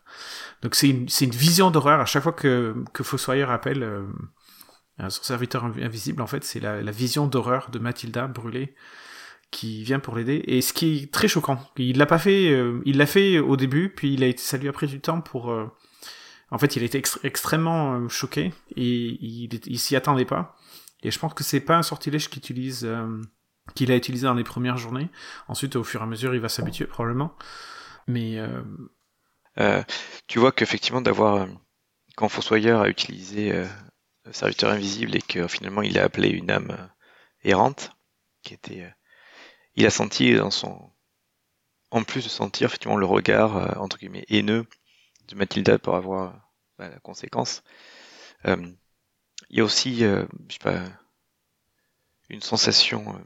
Donc 0.61 0.75
c'est 0.75 0.89
une, 0.89 1.07
une 1.21 1.31
vision 1.31 1.69
d'horreur 1.69 1.99
à 1.99 2.05
chaque 2.05 2.23
fois 2.23 2.33
que, 2.33 2.75
que 2.93 3.03
Fossoyeur 3.03 3.51
appelle 3.51 3.83
euh, 3.83 4.05
son 5.09 5.23
serviteur 5.23 5.65
invisible, 5.65 6.21
en 6.21 6.27
fait, 6.27 6.43
c'est 6.43 6.59
la, 6.59 6.81
la, 6.81 6.91
vision 6.91 7.27
d'horreur 7.27 7.69
de 7.71 7.79
Mathilda 7.79 8.27
brûlée 8.27 8.75
qui 9.51 9.83
vient 9.83 9.99
pour 9.99 10.15
l'aider. 10.15 10.43
Et 10.47 10.61
ce 10.61 10.73
qui 10.73 11.03
est 11.03 11.13
très 11.13 11.27
choquant, 11.27 11.59
il 11.77 11.97
l'a 11.97 12.05
pas 12.05 12.19
fait, 12.19 12.51
euh, 12.51 12.81
il 12.85 12.97
l'a 12.97 13.05
fait 13.05 13.39
au 13.39 13.55
début, 13.55 13.89
puis 13.89 14.13
il 14.13 14.23
a 14.23 14.27
été, 14.27 14.41
ça 14.41 14.57
lui 14.57 14.67
a 14.67 14.73
pris 14.73 14.87
du 14.87 14.99
temps 14.99 15.21
pour. 15.21 15.51
Euh, 15.51 15.65
en 16.51 16.57
fait, 16.57 16.75
il 16.75 16.83
été 16.83 16.97
ext 16.97 17.19
extrêmement 17.23 17.95
euh, 17.95 18.09
choqué 18.09 18.53
et 18.75 19.17
il, 19.23 19.49
il 19.65 19.79
s'y 19.79 19.95
attendait 19.95 20.25
pas. 20.25 20.55
Et 21.03 21.11
je 21.11 21.19
pense 21.19 21.33
que 21.33 21.43
c'est 21.43 21.59
pas 21.59 21.77
un 21.77 21.83
sortilège 21.83 22.29
qu'il 22.29 22.39
utilise, 22.39 22.83
euh, 22.85 23.21
qu'il 23.75 23.91
a 23.91 23.95
utilisé 23.95 24.25
dans 24.25 24.33
les 24.33 24.43
premières 24.43 24.77
journées. 24.77 25.09
Ensuite, 25.47 25.75
au 25.75 25.83
fur 25.83 26.01
et 26.01 26.03
à 26.03 26.07
mesure, 26.07 26.33
il 26.35 26.41
va 26.41 26.49
s'habituer 26.49 26.85
probablement. 26.85 27.35
Mais 28.07 28.37
euh, 29.59 29.83
tu 30.27 30.39
vois 30.39 30.51
qu'effectivement 30.51 31.01
d'avoir 31.01 31.47
quand 32.15 32.29
Fossoyeur 32.29 32.81
a 32.81 32.89
utilisé 32.89 33.53
serviteur 34.31 34.71
invisible 34.71 35.15
et 35.15 35.21
que 35.21 35.47
finalement 35.47 35.81
il 35.81 35.97
a 35.97 36.03
appelé 36.03 36.29
une 36.29 36.51
âme 36.51 36.71
euh, 36.71 36.87
errante 37.43 37.91
qui 38.41 38.53
était 38.53 38.83
euh, 38.83 38.89
il 39.75 39.85
a 39.85 39.89
senti 39.89 40.35
dans 40.35 40.51
son 40.51 40.91
en 41.91 42.03
plus 42.03 42.23
de 42.23 42.29
sentir 42.29 42.67
effectivement 42.67 42.97
le 42.97 43.05
regard 43.05 43.57
euh, 43.57 43.79
entre 43.79 43.97
guillemets 43.97 44.25
haineux 44.29 44.65
de 45.27 45.35
Mathilda 45.35 45.79
pour 45.79 45.95
avoir 45.95 46.49
bah, 46.77 46.89
la 46.89 46.99
conséquence 46.99 47.63
euh, 48.45 48.71
il 49.49 49.57
y 49.57 49.61
a 49.61 49.63
aussi 49.63 50.03
euh, 50.03 50.25
je 50.47 50.53
sais 50.53 50.59
pas 50.59 50.83
une 52.29 52.41
sensation 52.41 53.19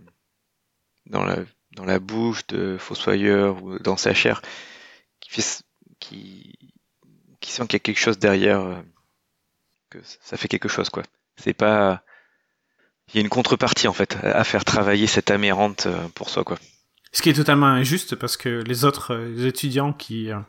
dans 1.07 1.23
la 1.23 1.37
dans 1.75 1.85
la 1.85 1.99
bouche 1.99 2.45
de 2.47 2.77
Fossoyeur 2.77 3.63
ou 3.63 3.79
dans 3.79 3.97
sa 3.97 4.13
chair 4.13 4.41
qui 5.19 5.31
fait 5.31 5.63
qui 5.99 6.57
qui 7.39 7.51
sent 7.51 7.63
qu'il 7.63 7.73
y 7.73 7.77
a 7.77 7.79
quelque 7.79 7.99
chose 7.99 8.19
derrière 8.19 8.83
que 9.89 9.99
ça 10.03 10.37
fait 10.37 10.47
quelque 10.47 10.69
chose 10.69 10.89
quoi. 10.89 11.03
C'est 11.37 11.53
pas 11.53 12.03
il 13.09 13.15
y 13.15 13.17
a 13.19 13.21
une 13.21 13.29
contrepartie 13.29 13.87
en 13.87 13.93
fait 13.93 14.17
à 14.23 14.43
faire 14.43 14.65
travailler 14.65 15.07
cette 15.07 15.31
âme 15.31 15.43
errante 15.43 15.87
pour 16.15 16.29
soi 16.29 16.43
quoi. 16.43 16.57
Ce 17.13 17.21
qui 17.21 17.29
est 17.29 17.33
totalement 17.33 17.67
injuste 17.67 18.15
parce 18.15 18.37
que 18.37 18.49
les 18.49 18.85
autres 18.85 19.45
étudiants 19.45 19.93
qui 19.93 20.31
euh, 20.31 20.39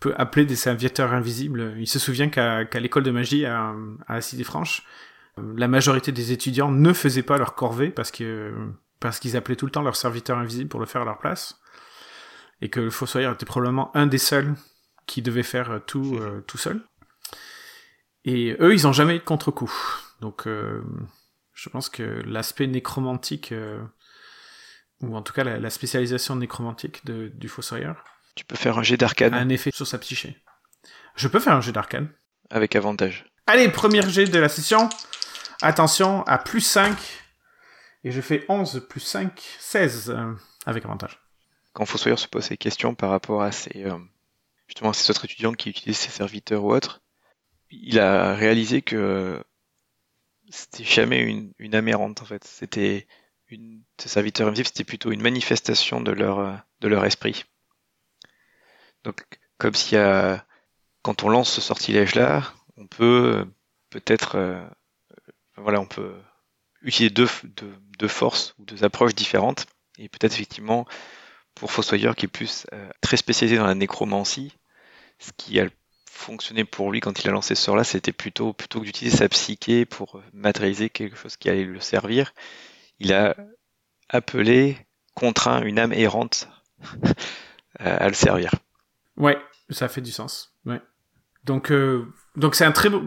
peut 0.00 0.14
appeler 0.16 0.46
des 0.46 0.54
serviteurs 0.54 1.12
invisibles, 1.12 1.74
il 1.78 1.88
se 1.88 1.98
souvient 1.98 2.28
qu'à 2.28 2.64
qu 2.64 2.78
l'école 2.78 3.02
de 3.02 3.10
magie 3.10 3.44
à, 3.44 3.74
à 4.06 4.20
Franche, 4.44 4.84
la 5.36 5.66
majorité 5.66 6.12
des 6.12 6.30
étudiants 6.30 6.70
ne 6.70 6.92
faisaient 6.92 7.24
pas 7.24 7.36
leur 7.36 7.56
corvée 7.56 7.90
parce 7.90 8.12
que 8.12 8.54
parce 9.00 9.18
qu'ils 9.18 9.36
appelaient 9.36 9.56
tout 9.56 9.66
le 9.66 9.72
temps 9.72 9.82
leur 9.82 9.96
serviteur 9.96 10.38
invisible 10.38 10.68
pour 10.68 10.80
le 10.80 10.86
faire 10.86 11.02
à 11.02 11.04
leur 11.04 11.18
place 11.18 11.60
et 12.60 12.68
que 12.68 12.80
le 12.80 12.90
fossoyeur 12.90 13.34
était 13.34 13.46
probablement 13.46 13.94
un 13.96 14.06
des 14.06 14.18
seuls 14.18 14.54
qui 15.06 15.22
devait 15.22 15.42
faire 15.42 15.80
tout 15.86 16.16
euh, 16.20 16.42
tout 16.46 16.58
seul. 16.58 16.80
Et 18.24 18.56
eux, 18.60 18.74
ils 18.74 18.86
ont 18.86 18.92
jamais 18.92 19.16
eu 19.16 19.18
de 19.18 19.24
contre-coup. 19.24 19.72
Donc, 20.20 20.46
euh, 20.46 20.82
je 21.52 21.68
pense 21.68 21.88
que 21.88 22.02
l'aspect 22.26 22.66
nécromantique, 22.66 23.52
euh, 23.52 23.80
ou 25.00 25.16
en 25.16 25.22
tout 25.22 25.32
cas 25.32 25.44
la, 25.44 25.58
la 25.58 25.70
spécialisation 25.70 26.34
nécromantique 26.34 27.04
de, 27.06 27.28
du 27.28 27.48
Fossoyeur, 27.48 28.02
tu 28.34 28.44
peux 28.44 28.56
faire 28.56 28.78
un 28.78 28.82
jet 28.82 28.96
d'arcane. 28.96 29.32
Un 29.34 29.48
effet 29.48 29.70
sur 29.72 29.86
sa 29.86 29.98
psyché. 29.98 30.36
Je 31.14 31.28
peux 31.28 31.40
faire 31.40 31.54
un 31.54 31.60
jet 31.60 31.72
d'arcane. 31.72 32.10
Avec 32.50 32.76
avantage. 32.76 33.24
Allez, 33.46 33.68
premier 33.68 34.02
jet 34.08 34.26
de 34.26 34.38
la 34.38 34.48
session. 34.48 34.88
Attention, 35.62 36.22
à 36.24 36.38
plus 36.38 36.60
5. 36.60 36.96
Et 38.06 38.12
je 38.12 38.20
fais 38.20 38.44
11 38.48 38.86
plus 38.88 39.00
5, 39.00 39.36
16 39.58 40.10
euh, 40.10 40.32
avec 40.64 40.84
avantage. 40.84 41.18
Quand 41.72 41.84
Fossoyeur 41.86 42.20
se 42.20 42.28
pose 42.28 42.44
ces 42.44 42.56
questions 42.56 42.94
par 42.94 43.10
rapport 43.10 43.42
à 43.42 43.50
ces, 43.50 43.82
euh, 43.84 43.98
justement, 44.68 44.92
ces 44.92 45.10
autres 45.10 45.24
étudiants 45.24 45.54
qui 45.54 45.70
utilisent 45.70 45.98
ses 45.98 46.12
serviteurs 46.12 46.62
ou 46.62 46.72
autres, 46.72 47.02
il 47.68 47.98
a 47.98 48.36
réalisé 48.36 48.80
que 48.80 49.42
c'était 50.50 50.84
jamais 50.84 51.18
une, 51.18 51.52
une 51.58 51.74
âme 51.74 51.88
errante 51.88 52.22
en 52.22 52.26
fait. 52.26 52.44
C'était 52.44 53.08
ces 53.50 54.08
serviteurs 54.08 54.46
invisibles, 54.46 54.68
c'était 54.68 54.84
plutôt 54.84 55.10
une 55.10 55.20
manifestation 55.20 56.00
de 56.00 56.12
leur 56.12 56.62
de 56.82 56.86
leur 56.86 57.04
esprit. 57.06 57.44
Donc 59.02 59.26
comme 59.58 59.74
s'il 59.74 59.98
y 59.98 60.40
quand 61.02 61.24
on 61.24 61.28
lance 61.28 61.52
ce 61.52 61.60
sortilège-là, 61.60 62.52
on 62.76 62.86
peut 62.86 63.48
peut-être, 63.90 64.64
voilà, 65.56 65.80
on 65.80 65.86
peut 65.86 66.14
utiliser 66.86 67.12
deux, 67.12 68.08
forces 68.08 68.54
ou 68.58 68.64
deux 68.64 68.84
approches 68.84 69.14
différentes. 69.14 69.66
Et 69.98 70.08
peut-être 70.08 70.32
effectivement, 70.32 70.86
pour 71.54 71.70
Fossoyeur 71.70 72.16
qui 72.16 72.26
est 72.26 72.28
plus 72.28 72.66
très 73.00 73.16
spécialisé 73.16 73.58
dans 73.58 73.66
la 73.66 73.74
nécromancie, 73.74 74.52
ce 75.18 75.32
qui 75.36 75.60
a 75.60 75.68
fonctionné 76.10 76.64
pour 76.64 76.90
lui 76.90 77.00
quand 77.00 77.22
il 77.22 77.28
a 77.28 77.32
lancé 77.32 77.54
ce 77.54 77.62
sort-là, 77.62 77.84
c'était 77.84 78.12
plutôt, 78.12 78.52
plutôt 78.52 78.80
que 78.80 78.86
d'utiliser 78.86 79.16
sa 79.16 79.28
psyché 79.28 79.84
pour 79.84 80.22
matérialiser 80.32 80.88
quelque 80.88 81.16
chose 81.16 81.36
qui 81.36 81.50
allait 81.50 81.64
le 81.64 81.80
servir, 81.80 82.32
il 82.98 83.12
a 83.12 83.36
appelé, 84.08 84.78
contraint 85.14 85.62
une 85.62 85.78
âme 85.78 85.92
errante 85.92 86.48
à 87.78 88.08
le 88.08 88.14
servir. 88.14 88.50
Ouais, 89.16 89.38
ça 89.70 89.88
fait 89.88 90.00
du 90.00 90.12
sens. 90.12 90.54
Ouais. 90.64 90.80
Donc, 91.46 91.70
euh, 91.70 92.04
donc 92.34 92.56
c'est 92.56 92.64
un 92.64 92.72
très 92.72 92.90
beau. 92.90 93.02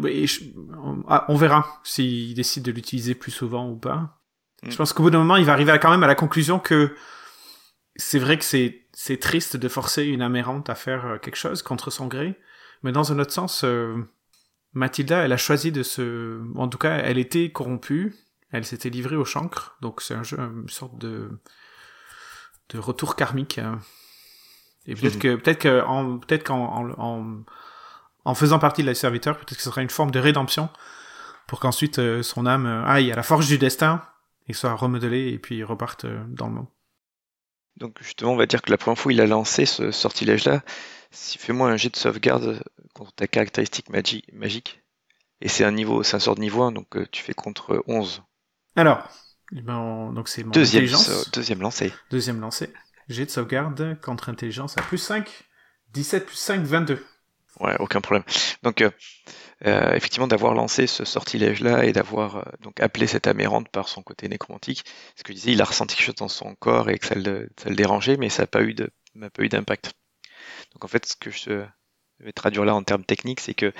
Ah, 1.08 1.26
on 1.28 1.36
verra 1.36 1.82
s'il 1.84 2.34
décide 2.34 2.64
de 2.64 2.72
l'utiliser 2.72 3.14
plus 3.14 3.32
souvent 3.32 3.70
ou 3.70 3.76
pas. 3.76 4.18
Mm. 4.64 4.72
Je 4.72 4.76
pense 4.78 4.94
qu'au 4.94 5.04
bout 5.04 5.12
d'un 5.12 5.20
moment, 5.20 5.36
il 5.36 5.46
va 5.46 5.52
arriver 5.52 5.78
quand 5.80 5.92
même 5.92 6.04
à 6.04 6.08
la 6.08 6.16
conclusion 6.16 6.58
que 6.58 6.96
c'est 7.98 8.20
vrai 8.20 8.38
que 8.38 8.46
c'est 8.46 8.88
c'est 8.94 9.18
triste 9.18 9.58
de 9.58 9.68
forcer 9.68 10.06
une 10.06 10.22
amérante 10.22 10.70
à 10.70 10.76
faire 10.76 11.06
euh, 11.06 11.18
quelque 11.18 11.36
chose 11.36 11.62
contre 11.62 11.92
son 11.92 12.08
gré, 12.08 12.40
mais 12.82 12.92
dans 12.92 13.12
un 13.12 13.20
autre 13.20 13.34
sens, 13.34 13.64
euh, 13.66 13.98
Mathilda, 14.74 15.20
elle 15.24 15.34
a 15.34 15.38
choisi 15.38 15.72
de 15.72 15.84
se, 15.84 16.42
en 16.56 16.68
tout 16.68 16.78
cas, 16.78 16.98
elle 16.98 17.18
était 17.18 17.52
corrompue, 17.52 18.16
elle 18.52 18.66
s'était 18.66 18.90
livrée 18.90 19.16
au 19.16 19.26
chancre, 19.26 19.78
donc 19.82 20.02
c'est 20.02 20.16
un 20.16 20.24
jeu, 20.24 20.38
une 20.40 20.70
sorte 20.70 20.98
de 20.98 21.30
de 22.70 22.78
retour 22.78 23.16
karmique. 23.16 23.60
Et 24.86 24.96
peut-être 24.96 25.18
mm. 25.18 25.20
que 25.20 25.36
peut-être 25.36 25.60
que 25.60 25.84
en 25.84 26.20
peut-être 26.20 26.46
qu'en 26.46 26.64
en, 26.64 26.90
en, 26.98 27.44
faisant 28.34 28.60
partie 28.60 28.82
de 28.82 28.88
la 28.88 28.96
serviteur, 28.96 29.38
peut-être 29.38 29.58
que 29.58 29.64
ce 29.64 29.70
sera 29.70 29.82
une 29.82 29.90
forme 29.90 30.12
de 30.12 30.20
rédemption 30.20 30.70
pour 31.48 31.60
qu'ensuite 31.60 32.00
euh, 32.00 32.24
son 32.24 32.46
âme 32.46 32.66
aille 32.86 33.12
à 33.12 33.16
la 33.16 33.24
forge 33.24 33.48
du 33.48 33.58
destin 33.58 34.04
et 34.48 34.54
soit 34.54 34.74
remodelée 34.74 35.30
et 35.30 35.40
puis 35.40 35.64
reparte 35.64 36.06
dans 36.06 36.48
le 36.48 36.54
monde. 36.54 36.68
Donc 37.78 37.98
justement, 38.02 38.34
on 38.34 38.36
va 38.36 38.46
dire 38.46 38.62
que 38.62 38.72
la 38.72 38.78
première 38.78 38.98
fois 38.98 39.14
il 39.14 39.22
a 39.22 39.28
lancé 39.28 39.66
ce 39.66 39.92
sortilège-là, 39.92 40.62
fais-moi 41.12 41.70
un 41.70 41.78
jet 41.78 41.90
de 41.90 41.96
sauvegarde 41.96 42.62
contre 42.94 43.14
ta 43.14 43.28
caractéristique 43.28 43.90
magi 43.90 44.24
magique. 44.34 44.82
Et 45.42 45.48
c'est 45.48 45.64
un 45.64 45.72
niveau, 45.72 46.04
c'est 46.04 46.18
un 46.18 46.20
sort 46.20 46.36
de 46.36 46.42
niveau 46.42 46.64
1, 46.64 46.74
donc 46.74 46.98
euh, 46.98 47.08
tu 47.12 47.24
fais 47.24 47.34
contre 47.34 47.84
11. 47.88 48.24
Alors, 48.76 49.08
eh 49.56 49.62
ben, 49.62 50.12
donc 50.14 50.28
c'est 50.28 50.44
mon 50.44 50.52
deuxième, 50.52 50.84
intelligence. 50.84 51.32
deuxième 51.32 51.62
lancé. 51.62 51.94
Deuxième 52.12 52.42
lancé. 52.42 52.74
Jet 53.08 53.26
de 53.26 53.32
sauvegarde 53.32 53.98
contre 54.02 54.30
intelligence 54.30 54.78
à 54.78 54.82
plus 54.82 54.98
5. 54.98 55.28
17 55.94 56.26
plus 56.26 56.36
5, 56.36 56.62
22. 56.62 57.04
Ouais, 57.60 57.76
aucun 57.80 58.00
problème. 58.02 58.24
Donc, 58.64 58.82
euh, 58.82 58.90
euh, 59.66 59.94
effectivement, 59.94 60.28
d'avoir 60.28 60.54
lancé 60.54 60.88
ce 60.88 61.04
sortilège-là 61.04 61.84
et 61.84 61.92
d'avoir 61.92 62.38
euh, 62.38 62.44
donc 62.62 62.80
appelé 62.80 63.06
cette 63.06 63.28
amérante 63.28 63.68
par 63.70 63.90
son 63.90 64.02
côté 64.02 64.30
nécromantique, 64.30 64.86
ce 65.16 65.24
que 65.24 65.34
je 65.34 65.38
disais, 65.38 65.52
il 65.52 65.62
a 65.62 65.66
ressenti 65.66 65.96
quelque 65.96 66.06
chose 66.06 66.16
dans 66.16 66.30
son 66.30 66.56
corps 66.56 66.90
et 66.90 66.98
que 66.98 67.06
ça 67.06 67.16
le, 67.16 67.50
ça 67.62 67.70
le 67.70 67.76
dérangeait, 67.76 68.16
mais 68.16 68.30
ça 68.30 68.44
n'a 68.44 68.48
pas 68.48 68.62
eu 68.62 68.74
de, 68.74 68.90
pas 69.34 69.44
eu 69.44 69.50
d'impact. 69.50 69.94
Donc 70.74 70.86
en 70.86 70.88
fait, 70.88 71.06
ce 71.06 71.16
que 71.18 71.32
je 71.32 71.66
vais 72.20 72.32
traduire 72.32 72.64
là 72.64 72.74
en 72.76 72.84
termes 72.84 73.04
techniques, 73.04 73.42
c'est 73.42 73.54
que 73.54 73.74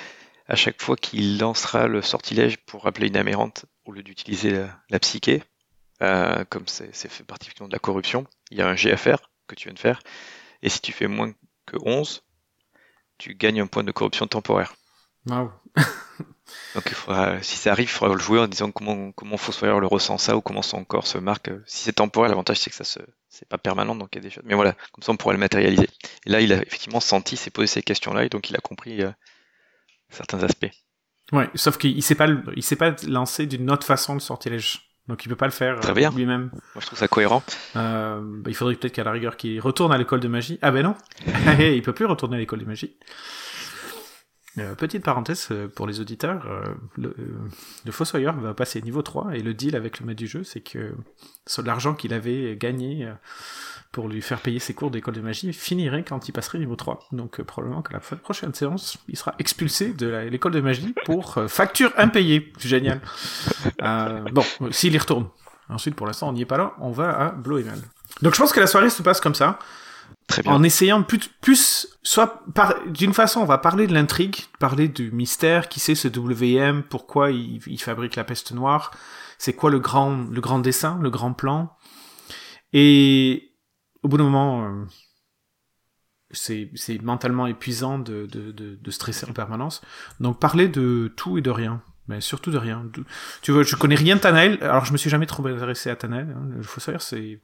à 0.46 0.56
chaque 0.56 0.82
fois 0.82 0.96
qu'il 0.96 1.38
lancera 1.38 1.86
le 1.86 2.02
sortilège 2.02 2.58
pour 2.58 2.86
appeler 2.86 3.06
une 3.06 3.16
amérante, 3.16 3.66
au 3.84 3.92
lieu 3.92 4.02
d'utiliser 4.02 4.66
la, 4.90 4.98
psyché, 4.98 5.44
euh, 6.02 6.44
comme 6.50 6.66
c'est 6.66 6.92
fait 6.92 7.24
particulièrement 7.24 7.68
de 7.68 7.72
la 7.74 7.78
corruption, 7.78 8.26
il 8.50 8.58
y 8.58 8.60
a 8.60 8.68
un 8.68 8.74
GFR 8.74 9.30
que 9.46 9.54
tu 9.54 9.68
viens 9.68 9.74
de 9.74 9.78
faire, 9.78 10.00
et 10.62 10.68
si 10.68 10.80
tu 10.80 10.92
fais 10.92 11.06
moins 11.06 11.32
que 11.66 11.76
11, 11.84 12.24
tu 13.20 13.34
gagnes 13.34 13.60
un 13.60 13.66
point 13.66 13.84
de 13.84 13.92
corruption 13.92 14.26
temporaire. 14.26 14.74
Wow. 15.26 15.52
Donc 16.74 16.84
il 16.86 16.94
faudra, 16.94 17.40
si 17.42 17.56
ça 17.56 17.70
arrive, 17.72 17.88
il 17.88 17.92
faudra 17.92 18.14
le 18.14 18.20
jouer 18.20 18.40
en 18.40 18.48
disant 18.48 18.72
comment 18.72 19.12
comment 19.12 19.36
Fossoyeur 19.36 19.78
le 19.78 19.86
ressent 19.86 20.18
ça 20.18 20.36
ou 20.36 20.40
comment 20.40 20.62
son 20.62 20.84
corps 20.84 21.06
se 21.06 21.18
marque. 21.18 21.50
Si 21.66 21.84
c'est 21.84 21.92
temporaire, 21.92 22.30
l'avantage 22.30 22.58
c'est 22.58 22.70
que 22.70 22.76
ça 22.76 22.84
se 22.84 22.98
c'est 23.28 23.48
pas 23.48 23.58
permanent 23.58 23.94
donc 23.94 24.08
il 24.12 24.16
y 24.16 24.18
a 24.18 24.22
des 24.22 24.30
choses. 24.30 24.42
Mais 24.46 24.54
voilà, 24.54 24.72
comme 24.92 25.02
ça 25.02 25.12
on 25.12 25.16
pourrait 25.16 25.34
le 25.34 25.40
matérialiser. 25.40 25.88
Et 26.26 26.30
là 26.30 26.40
il 26.40 26.52
a 26.52 26.56
effectivement 26.56 27.00
senti, 27.00 27.36
s'est 27.36 27.50
posé 27.50 27.66
ces 27.66 27.82
questions-là 27.82 28.24
et 28.24 28.28
donc 28.28 28.50
il 28.50 28.56
a 28.56 28.60
compris 28.60 29.02
euh, 29.02 29.10
certains 30.08 30.42
aspects. 30.42 30.70
Ouais, 31.32 31.48
sauf 31.54 31.76
qu'il 31.78 32.02
s'est 32.02 32.16
pas 32.16 32.26
il 32.56 32.62
s'est 32.62 32.76
pas 32.76 32.96
lancé 33.06 33.46
d'une 33.46 33.70
autre 33.70 33.86
façon 33.86 34.16
de 34.16 34.20
sortilège. 34.20 34.89
Donc 35.10 35.24
il 35.24 35.28
peut 35.28 35.34
pas 35.34 35.46
le 35.46 35.50
faire 35.52 35.80
Très 35.80 35.92
bien. 35.92 36.10
lui-même. 36.12 36.50
Moi 36.52 36.80
je 36.80 36.86
trouve 36.86 36.98
ça 36.98 37.08
cohérent. 37.08 37.42
Euh, 37.74 38.20
bah, 38.22 38.48
il 38.48 38.54
faudrait 38.54 38.76
peut-être 38.76 38.92
qu'à 38.94 39.02
la 39.02 39.10
rigueur 39.10 39.36
qu'il 39.36 39.60
retourne 39.60 39.92
à 39.92 39.98
l'école 39.98 40.20
de 40.20 40.28
magie. 40.28 40.58
Ah 40.62 40.70
ben 40.70 40.84
non, 40.84 40.94
il 41.58 41.82
peut 41.82 41.92
plus 41.92 42.04
retourner 42.06 42.36
à 42.36 42.38
l'école 42.38 42.60
de 42.60 42.64
magie. 42.64 42.92
Euh, 44.58 44.74
petite 44.74 45.04
parenthèse 45.04 45.48
euh, 45.52 45.68
pour 45.68 45.86
les 45.86 46.00
auditeurs, 46.00 46.44
euh, 46.46 46.74
le, 46.96 47.14
le, 47.84 47.92
Fossoyeur 47.92 48.34
va 48.40 48.52
passer 48.52 48.82
niveau 48.82 49.00
3 49.00 49.36
et 49.36 49.42
le 49.42 49.54
deal 49.54 49.76
avec 49.76 50.00
le 50.00 50.06
maître 50.06 50.18
du 50.18 50.26
jeu, 50.26 50.42
c'est 50.42 50.60
que 50.60 50.92
l'argent 51.64 51.94
qu'il 51.94 52.12
avait 52.12 52.56
gagné 52.56 53.08
pour 53.92 54.08
lui 54.08 54.20
faire 54.22 54.40
payer 54.40 54.58
ses 54.58 54.74
cours 54.74 54.90
d'école 54.90 55.14
de 55.14 55.20
magie 55.20 55.52
finirait 55.52 56.02
quand 56.02 56.28
il 56.28 56.32
passerait 56.32 56.58
niveau 56.58 56.74
3. 56.74 56.98
Donc 57.12 57.40
probablement 57.42 57.82
que 57.82 57.92
la 57.92 58.00
prochaine 58.00 58.52
séance, 58.52 58.98
il 59.08 59.16
sera 59.16 59.34
expulsé 59.38 59.92
de 59.92 60.08
l'école 60.30 60.52
de 60.52 60.60
magie 60.60 60.94
pour 61.04 61.38
facture 61.48 61.92
impayée. 61.96 62.52
Génial. 62.58 63.00
bon, 63.80 64.44
s'il 64.72 64.94
y 64.94 64.98
retourne. 64.98 65.28
Ensuite, 65.68 65.94
pour 65.94 66.08
l'instant, 66.08 66.28
on 66.28 66.32
n'y 66.32 66.42
est 66.42 66.46
pas 66.46 66.58
là, 66.58 66.74
on 66.80 66.90
va 66.90 67.10
à 67.10 67.30
Bloemen. 67.30 67.80
Donc 68.22 68.34
je 68.34 68.40
pense 68.40 68.52
que 68.52 68.58
la 68.58 68.66
soirée 68.66 68.90
se 68.90 69.02
passe 69.02 69.20
comme 69.20 69.36
ça. 69.36 69.60
En 70.46 70.62
essayant 70.62 71.02
plus, 71.02 71.28
plus 71.40 71.88
soit 72.02 72.44
par, 72.54 72.74
d'une 72.86 73.12
façon, 73.12 73.40
on 73.40 73.44
va 73.44 73.58
parler 73.58 73.86
de 73.86 73.94
l'intrigue, 73.94 74.36
parler 74.58 74.88
du 74.88 75.10
mystère, 75.10 75.68
qui 75.68 75.80
c'est 75.80 75.94
ce 75.94 76.08
WM, 76.08 76.82
pourquoi 76.82 77.30
il, 77.30 77.80
fabrique 77.80 78.16
la 78.16 78.24
peste 78.24 78.52
noire, 78.52 78.92
c'est 79.38 79.54
quoi 79.54 79.70
le 79.70 79.80
grand, 79.80 80.26
le 80.30 80.40
grand 80.40 80.60
dessin, 80.60 80.98
le 81.02 81.10
grand 81.10 81.32
plan. 81.32 81.76
Et 82.72 83.52
au 84.02 84.08
bout 84.08 84.18
d'un 84.18 84.24
moment, 84.24 84.64
euh, 84.64 84.84
c'est, 86.30 86.70
c'est 86.74 87.02
mentalement 87.02 87.46
épuisant 87.46 87.98
de, 87.98 88.26
de, 88.26 88.90
stresser 88.90 89.28
en 89.28 89.32
permanence. 89.32 89.82
Donc 90.20 90.38
parler 90.38 90.68
de 90.68 91.12
tout 91.16 91.38
et 91.38 91.42
de 91.42 91.50
rien. 91.50 91.82
Mais 92.08 92.20
surtout 92.20 92.50
de 92.50 92.58
rien. 92.58 92.84
Tu 93.42 93.52
vois, 93.52 93.62
je 93.62 93.76
connais 93.76 93.94
rien 93.94 94.16
de 94.16 94.20
Tanael, 94.20 94.58
alors 94.62 94.84
je 94.84 94.92
me 94.92 94.96
suis 94.96 95.10
jamais 95.10 95.26
trop 95.26 95.46
intéressé 95.46 95.90
à 95.90 95.96
Tanael. 95.96 96.34
Hein. 96.36 96.48
Il 96.56 96.64
faut 96.64 96.80
savoir, 96.80 97.02
c'est 97.02 97.40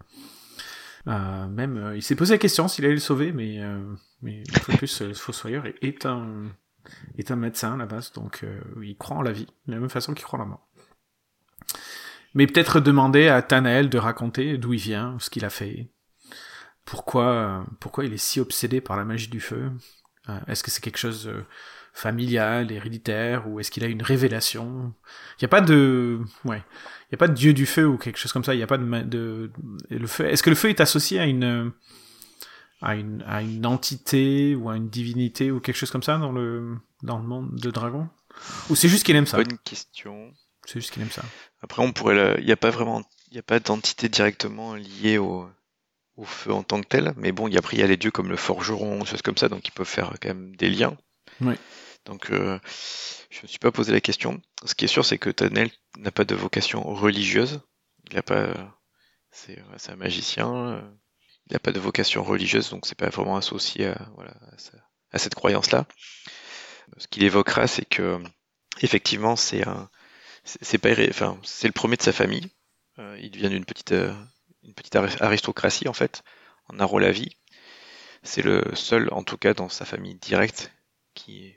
euh, 1.09 1.47
même, 1.47 1.77
euh, 1.77 1.97
il 1.97 2.03
s'est 2.03 2.17
posé 2.17 2.35
la 2.35 2.39
question 2.39 2.69
s'il 2.69 2.85
allait 2.85 2.95
le 2.95 3.01
sauver, 3.01 3.33
mais, 3.33 3.63
euh, 3.63 3.81
mais 4.23 4.43
plus, 4.77 5.03
le 5.03 5.15
Fossoyeur 5.15 5.65
est, 5.81 6.07
un, 6.07 6.45
est 7.17 7.31
un 7.31 7.37
médecin 7.37 7.75
à 7.75 7.77
la 7.77 7.87
base, 7.87 8.13
donc 8.13 8.45
il 8.83 8.97
croit 8.97 9.17
en 9.17 9.23
la 9.23 9.33
vie, 9.33 9.47
de 9.67 9.73
la 9.73 9.79
même 9.79 9.91
façon 9.91 10.15
qu'il 10.15 10.25
croit 10.25 10.39
en 10.39 10.43
la 10.43 10.49
mort. 10.49 10.69
Mais 12.35 12.47
peut-être 12.47 12.81
demander 12.81 13.29
à 13.29 13.41
Tanael 13.43 13.89
de 13.89 13.99
raconter 13.99 14.59
d'où 14.59 14.73
il 14.73 14.81
vient, 14.81 15.17
ce 15.21 15.31
qu'il 15.31 15.45
a 15.45 15.51
fait, 15.51 15.91
pourquoi, 16.85 17.65
pourquoi 17.81 18.05
il 18.05 18.13
est 18.13 18.19
si 18.19 18.41
obsédé 18.41 18.81
par 18.81 18.97
la 18.97 19.05
magie 19.05 19.29
du 19.29 19.41
feu. 19.41 19.71
Est-ce 20.49 20.63
que 20.63 20.71
c'est 20.71 20.83
quelque 20.83 20.99
chose 20.99 21.31
familial, 21.97 22.71
héréditaire, 22.71 23.49
ou 23.49 23.59
est-ce 23.59 23.71
qu'il 23.71 23.83
a 23.83 23.87
une 23.87 24.03
révélation? 24.03 24.93
Il 25.33 25.43
n'y 25.43 25.47
a 25.47 25.49
pas 25.49 25.63
de, 25.63 26.21
ouais, 26.45 26.63
il 27.09 27.13
y 27.13 27.15
a 27.15 27.17
pas 27.17 27.27
de 27.27 27.33
dieu 27.33 27.55
du 27.55 27.65
feu 27.65 27.87
ou 27.87 27.97
quelque 27.97 28.19
chose 28.19 28.33
comme 28.33 28.45
ça. 28.45 28.53
Il 28.55 28.59
n'y 28.59 28.63
a 28.63 28.67
pas 28.67 28.77
de, 28.77 29.03
de, 29.03 29.51
le 29.89 30.07
feu. 30.07 30.27
Est-ce 30.27 30.43
que 30.43 30.51
le 30.51 30.57
feu 30.57 30.69
est 30.69 30.81
associé 30.81 31.19
à 31.19 31.25
une, 31.25 31.73
à 32.83 32.97
une, 32.97 33.25
à 33.27 33.41
une 33.41 33.65
entité 33.65 34.55
ou 34.55 34.69
à 34.69 34.77
une 34.77 34.91
divinité 34.91 35.51
ou 35.51 35.59
quelque 35.59 35.77
chose 35.77 35.91
comme 35.91 36.03
ça 36.03 36.19
dans 36.19 36.33
le, 36.33 36.77
dans 37.03 37.19
le 37.19 37.25
monde 37.25 37.55
de 37.55 37.71
dragon? 37.71 38.09
Ou 38.69 38.77
c'est 38.77 38.89
juste 38.89 39.07
qu'il 39.07 39.17
aime 39.17 39.27
ça? 39.27 39.39
Bonne 39.39 39.57
question. 39.65 40.31
C'est 40.67 40.81
juste 40.81 40.93
qu'il 40.93 41.01
aime 41.01 41.11
ça. 41.11 41.23
Après, 41.63 41.83
on 41.83 41.93
pourrait, 41.93 42.37
il 42.41 42.45
n'y 42.45 42.53
a 42.53 42.57
pas 42.59 42.71
vraiment, 42.71 43.03
il 43.31 43.35
n'y 43.35 43.39
a 43.39 43.43
pas 43.43 43.59
d'entité 43.59 44.11
directement 44.11 44.75
liée 44.75 45.17
au, 45.17 45.49
au 46.17 46.25
feu 46.25 46.53
en 46.53 46.63
tant 46.63 46.83
que 46.83 46.89
tel, 46.89 47.15
mais 47.17 47.33
bon, 47.33 47.49
il 47.49 47.55
y 47.55 47.57
a, 47.57 47.61
après, 47.61 47.79
il 47.79 47.81
y 47.81 47.83
a 47.83 47.87
les 47.87 47.97
dieux 47.97 48.11
comme 48.11 48.29
le 48.29 48.37
forgeron, 48.37 48.99
des 48.99 49.07
choses 49.07 49.23
comme 49.23 49.39
ça, 49.39 49.49
donc 49.49 49.67
ils 49.67 49.73
peuvent 49.73 49.87
faire 49.87 50.13
quand 50.21 50.29
même 50.29 50.55
des 50.57 50.69
liens. 50.69 50.95
Oui. 51.41 51.55
Donc, 52.07 52.31
euh, 52.31 52.59
je 53.31 53.43
me 53.43 53.47
suis 53.47 53.59
pas 53.59 53.73
posé 53.73 53.93
la 53.93 54.01
question. 54.01 54.41
Ce 54.65 54.75
qui 54.75 54.87
est 54.87 54.89
sûr, 54.89 55.05
c'est 55.05 55.19
que 55.19 55.31
Tanel 55.31 55.71
n'a 55.99 56.13
pas 56.13 56.25
de 56.25 56.35
vocation 56.35 56.83
religieuse. 56.83 57.61
Il 58.11 58.17
a 58.17 58.23
pas, 58.23 58.55
c'est, 59.31 59.59
un 59.89 59.97
magicien. 59.97 60.83
Il 61.47 61.53
n'a 61.53 61.59
pas 61.59 61.73
de 61.73 61.81
vocation 61.81 62.25
religieuse, 62.25 62.71
donc 62.71 62.87
c'est 62.87 62.97
pas 62.99 63.11
vraiment 63.11 63.37
associé 63.37 63.87
à, 63.87 65.19
cette 65.19 65.35
croyance-là. 65.35 65.87
Ce 66.99 67.09
qu'il 67.09 67.25
évoquera, 67.25 67.67
c'est 67.67 67.85
que 67.85 68.23
effectivement, 68.81 69.37
c'est 69.37 69.65
pas, 69.65 70.91
enfin, 71.11 71.39
c'est 71.43 71.69
le 71.69 71.73
premier 71.73 71.97
de 71.97 72.03
sa 72.03 72.13
famille. 72.13 72.49
Euh, 72.99 73.19
il 73.21 73.37
vient 73.37 73.51
d'une 73.51 73.65
petite, 73.65 73.93
euh, 73.93 74.15
petite 74.75 74.97
aristocratie 74.97 75.89
en 75.89 75.93
fait, 75.93 76.23
en 76.69 76.79
Arolavi. 76.79 77.37
C'est 78.23 78.43
le 78.43 78.63
seul, 78.75 79.09
en 79.13 79.23
tout 79.23 79.37
cas 79.37 79.55
dans 79.55 79.69
sa 79.69 79.85
famille 79.85 80.17
directe, 80.17 80.73
qui 81.15 81.57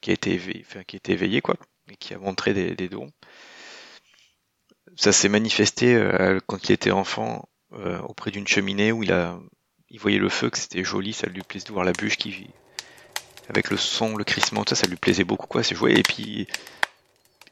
qui 0.00 0.10
a 0.10 0.14
été 0.14 0.34
éveillé, 0.34 0.64
enfin, 0.66 0.82
qui 0.84 0.96
a 0.96 0.98
été 0.98 1.12
éveillé 1.12 1.40
quoi, 1.40 1.56
et 1.90 1.96
qui 1.96 2.14
a 2.14 2.18
montré 2.18 2.54
des, 2.54 2.88
dons. 2.88 3.10
Ça 4.96 5.12
s'est 5.12 5.28
manifesté 5.28 5.94
euh, 5.94 6.38
quand 6.46 6.68
il 6.68 6.72
était 6.72 6.90
enfant 6.90 7.48
euh, 7.72 7.98
auprès 8.00 8.30
d'une 8.30 8.46
cheminée 8.46 8.92
où 8.92 9.02
il 9.02 9.12
a, 9.12 9.38
il 9.90 9.98
voyait 9.98 10.18
le 10.18 10.28
feu, 10.28 10.50
que 10.50 10.58
c'était 10.58 10.84
joli, 10.84 11.12
ça 11.12 11.26
lui 11.26 11.42
plaisait 11.42 11.66
de 11.66 11.72
voir 11.72 11.84
la 11.84 11.92
bûche 11.92 12.16
qui, 12.16 12.48
avec 13.48 13.70
le 13.70 13.76
son, 13.76 14.16
le 14.16 14.24
crissement, 14.24 14.64
ça, 14.68 14.74
ça 14.74 14.86
lui 14.86 14.96
plaisait 14.96 15.24
beaucoup 15.24 15.46
quoi, 15.46 15.62
c'est 15.62 15.74
joué 15.74 15.94
et 15.94 16.02
puis 16.02 16.46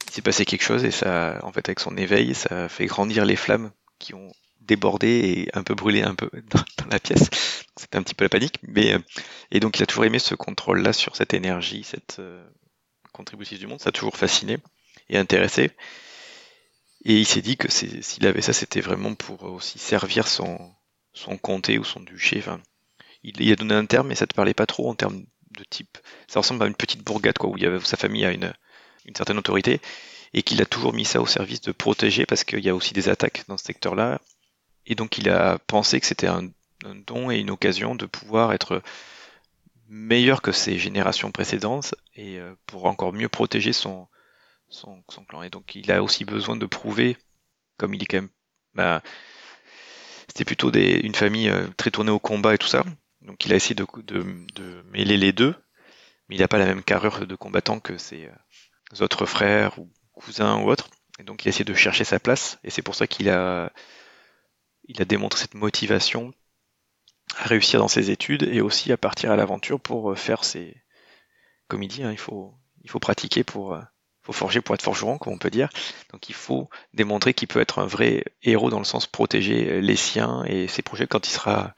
il 0.07 0.11
s'est 0.11 0.21
passé 0.21 0.45
quelque 0.45 0.63
chose 0.63 0.85
et 0.85 0.91
ça, 0.91 1.39
en 1.43 1.51
fait, 1.51 1.67
avec 1.67 1.79
son 1.79 1.97
éveil, 1.97 2.33
ça 2.35 2.65
a 2.65 2.69
fait 2.69 2.85
grandir 2.85 3.25
les 3.25 3.35
flammes 3.35 3.71
qui 3.99 4.13
ont 4.13 4.31
débordé 4.65 5.07
et 5.07 5.57
un 5.57 5.63
peu 5.63 5.75
brûlé 5.75 6.01
un 6.01 6.15
peu 6.15 6.29
dans, 6.49 6.89
la 6.89 6.99
pièce. 6.99 7.29
C'était 7.77 7.97
un 7.97 8.03
petit 8.03 8.15
peu 8.15 8.25
la 8.25 8.29
panique, 8.29 8.59
mais 8.63 8.93
euh, 8.93 8.99
et 9.51 9.59
donc 9.59 9.77
il 9.77 9.83
a 9.83 9.85
toujours 9.85 10.05
aimé 10.05 10.19
ce 10.19 10.35
contrôle-là 10.35 10.93
sur 10.93 11.15
cette 11.15 11.33
énergie, 11.33 11.83
cette 11.83 12.17
euh, 12.19 12.45
contribution 13.11 13.57
du 13.57 13.67
monde, 13.67 13.79
ça 13.79 13.89
a 13.89 13.91
toujours 13.91 14.17
fasciné 14.17 14.57
et 15.09 15.17
intéressé. 15.17 15.71
Et 17.05 17.19
il 17.19 17.25
s'est 17.25 17.41
dit 17.41 17.55
que 17.55 17.69
s'il 17.69 18.25
avait 18.25 18.41
ça, 18.41 18.51
c'était 18.51 18.81
vraiment 18.81 19.13
pour 19.13 19.43
aussi 19.43 19.77
servir 19.77 20.27
son, 20.27 20.73
son 21.13 21.37
comté 21.37 21.77
ou 21.77 21.83
son 21.83 21.99
duché. 21.99 22.39
Enfin, 22.39 22.59
il, 23.23 23.39
il, 23.39 23.51
a 23.51 23.55
donné 23.55 23.75
un 23.75 23.85
terme, 23.85 24.07
mais 24.07 24.15
ça 24.15 24.25
te 24.25 24.33
parlait 24.33 24.55
pas 24.55 24.65
trop 24.65 24.89
en 24.89 24.95
termes 24.95 25.23
de 25.51 25.63
type. 25.63 25.97
Ça 26.27 26.39
ressemble 26.39 26.63
à 26.63 26.67
une 26.67 26.75
petite 26.75 27.03
bourgade, 27.03 27.37
quoi, 27.37 27.49
où, 27.49 27.57
sa 27.83 27.97
famille 27.97 28.25
a 28.25 28.31
une, 28.31 28.53
une 29.05 29.15
certaine 29.15 29.37
autorité, 29.37 29.81
et 30.33 30.41
qu'il 30.41 30.61
a 30.61 30.65
toujours 30.65 30.93
mis 30.93 31.05
ça 31.05 31.21
au 31.21 31.27
service 31.27 31.61
de 31.61 31.71
protéger, 31.71 32.25
parce 32.25 32.43
qu'il 32.43 32.63
y 32.65 32.69
a 32.69 32.75
aussi 32.75 32.93
des 32.93 33.07
attaques 33.07 33.43
dans 33.47 33.57
ce 33.57 33.65
secteur-là. 33.65 34.19
Et 34.85 34.95
donc 34.95 35.17
il 35.17 35.29
a 35.29 35.57
pensé 35.59 35.99
que 35.99 36.05
c'était 36.05 36.27
un, 36.27 36.49
don 37.07 37.31
et 37.31 37.39
une 37.39 37.49
occasion 37.49 37.95
de 37.95 38.05
pouvoir 38.05 38.53
être 38.53 38.83
meilleur 39.87 40.41
que 40.41 40.51
ses 40.51 40.77
générations 40.77 41.31
précédentes, 41.31 41.95
et 42.15 42.39
euh, 42.39 42.55
pour 42.65 42.85
encore 42.85 43.13
mieux 43.13 43.29
protéger 43.29 43.73
son, 43.73 44.07
clan. 45.27 45.43
Et 45.43 45.49
donc 45.49 45.75
il 45.75 45.91
a 45.91 46.03
aussi 46.03 46.25
besoin 46.25 46.55
de 46.55 46.65
prouver, 46.65 47.17
comme 47.77 47.93
il 47.93 48.03
est 48.03 48.07
quand 48.07 48.17
même... 48.17 48.29
Bah, 48.73 49.01
c'était 50.27 50.45
plutôt 50.45 50.71
une 50.71 51.15
famille 51.15 51.49
euh, 51.49 51.67
très 51.77 51.91
tournée 51.91 52.11
au 52.11 52.19
combat 52.19 52.55
et 52.55 52.57
tout 52.57 52.67
ça. 52.67 52.83
Donc 53.21 53.45
il 53.45 53.53
a 53.53 53.55
essayé 53.55 53.75
de, 53.75 53.85
de, 54.03 54.23
de 54.53 54.83
mêler 54.91 55.17
les 55.17 55.31
deux, 55.31 55.55
mais 56.27 56.35
il 56.35 56.41
n'a 56.41 56.47
pas 56.47 56.57
la 56.57 56.65
même 56.65 56.83
carrure 56.83 57.25
de 57.25 57.35
combattant 57.35 57.79
que 57.79 57.97
ses 57.97 58.25
euh, 58.25 59.03
autres 59.03 59.25
frères 59.25 59.79
ou 59.79 59.89
cousins 60.13 60.57
ou 60.57 60.69
autres. 60.69 60.89
Et 61.19 61.23
donc 61.23 61.43
il 61.43 61.47
a 61.47 61.49
essayé 61.49 61.65
de 61.65 61.73
chercher 61.73 62.03
sa 62.03 62.19
place, 62.19 62.59
et 62.63 62.69
c'est 62.69 62.81
pour 62.81 62.95
ça 62.95 63.07
qu'il 63.07 63.29
a, 63.29 63.71
il 64.87 65.01
a 65.01 65.05
démontré 65.05 65.41
cette 65.41 65.53
motivation 65.55 66.33
à 67.37 67.45
réussir 67.45 67.79
dans 67.79 67.87
ses 67.87 68.11
études 68.11 68.43
et 68.43 68.61
aussi 68.61 68.91
à 68.91 68.97
partir 68.97 69.31
à 69.31 69.35
l'aventure 69.35 69.79
pour 69.79 70.11
euh, 70.11 70.15
faire 70.15 70.43
ses, 70.43 70.75
comme 71.67 71.83
il 71.83 71.87
dit, 71.87 72.03
hein, 72.03 72.11
il 72.11 72.17
faut, 72.17 72.53
il 72.83 72.89
faut 72.89 72.99
pratiquer 72.99 73.43
pour, 73.43 73.73
euh, 73.73 73.81
faut 74.21 74.33
forger 74.33 74.61
pour 74.61 74.75
être 74.75 74.81
forgeron, 74.81 75.17
comme 75.17 75.33
on 75.33 75.37
peut 75.37 75.49
dire. 75.49 75.69
Donc 76.11 76.29
il 76.29 76.35
faut 76.35 76.69
démontrer 76.93 77.33
qu'il 77.33 77.47
peut 77.47 77.59
être 77.61 77.79
un 77.79 77.85
vrai 77.85 78.23
héros 78.43 78.69
dans 78.69 78.79
le 78.79 78.85
sens 78.85 79.07
protéger 79.07 79.81
les 79.81 79.95
siens 79.95 80.43
et 80.45 80.67
ses 80.67 80.81
projets 80.81 81.07
quand 81.07 81.27
il 81.27 81.31
sera 81.31 81.75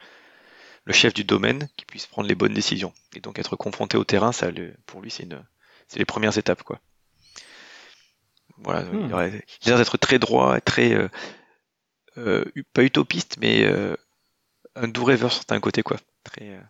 le 0.86 0.93
chef 0.93 1.13
du 1.13 1.26
domaine 1.26 1.67
qui 1.76 1.86
puisse 1.86 2.08
prendre 2.08 2.30
les 2.30 2.36
bonnes 2.36 2.54
décisions. 2.54 2.93
Et 3.15 3.20
donc 3.20 3.39
être 3.39 3.58
confronté 3.58 3.98
au 3.98 4.06
terrain, 4.06 4.32
ça, 4.32 4.48
pour 4.86 5.02
lui, 5.02 5.12
c'est 5.12 5.24
une, 5.24 5.43
c'est 5.88 6.00
les 6.00 6.06
premières 6.06 6.38
étapes, 6.38 6.63
quoi. 6.63 6.80
Voilà, 8.60 8.84
hmm. 8.84 9.10
il, 9.10 9.13
a 9.13 9.30
l'air 9.65 9.78
d'être 9.78 9.98
très 9.98 10.17
droit, 10.17 10.60
très 10.62 10.93
euh, 10.93 11.10
pas 12.73 12.84
utopiste, 12.84 13.38
mais 13.39 13.63
euh, 13.63 13.95
un 14.75 14.88
doux 14.88 15.06
rêveur 15.06 15.32
sur 15.32 15.41
certains 15.41 15.60
côtés, 15.60 15.84
quoi. 15.84 15.97
Très. 16.23 16.49
Euh, 16.49 16.62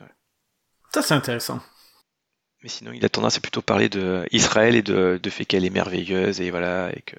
ouais. 0.00 0.10
Ça, 0.92 1.02
c'est 1.02 1.14
intéressant. 1.14 1.60
Mais 2.62 2.68
sinon, 2.68 2.92
il 2.92 3.04
a 3.04 3.08
tendance 3.08 3.36
à 3.36 3.40
plutôt 3.40 3.62
parler 3.62 3.88
de 3.88 4.26
Israël 4.32 4.76
et 4.76 4.82
de, 4.82 5.18
de 5.22 5.30
fait 5.30 5.44
qu'elle 5.44 5.64
est 5.64 5.70
merveilleuse 5.70 6.40
et 6.40 6.50
voilà 6.50 6.90
et 6.94 7.00
que 7.00 7.16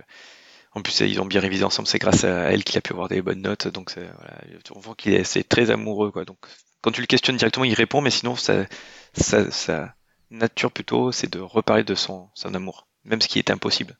en 0.73 0.81
plus, 0.81 1.01
ils 1.01 1.19
ont 1.19 1.25
bien 1.25 1.41
révisé 1.41 1.63
ensemble. 1.63 1.87
C'est 1.87 1.99
grâce 1.99 2.23
à 2.23 2.51
elle 2.51 2.63
qu'il 2.63 2.77
a 2.77 2.81
pu 2.81 2.93
avoir 2.93 3.09
des 3.09 3.21
bonnes 3.21 3.41
notes. 3.41 3.67
Donc, 3.67 3.91
voilà, 3.95 4.37
on 4.73 4.79
voit 4.79 4.95
qu'il 4.95 5.13
est, 5.13 5.49
très 5.49 5.69
amoureux, 5.69 6.11
quoi. 6.11 6.23
Donc, 6.23 6.37
quand 6.81 6.91
tu 6.91 7.01
le 7.01 7.07
questionnes 7.07 7.35
directement, 7.37 7.65
il 7.65 7.73
répond, 7.73 7.99
mais 7.99 8.09
sinon, 8.09 8.35
sa, 8.35 8.65
sa, 9.13 9.95
nature 10.29 10.71
plutôt, 10.71 11.11
c'est 11.11 11.29
de 11.29 11.39
reparler 11.39 11.83
de 11.83 11.93
son, 11.93 12.29
son 12.35 12.53
amour, 12.53 12.87
même 13.03 13.19
ce 13.19 13.27
qui 13.27 13.37
est 13.37 13.51
impossible. 13.51 13.97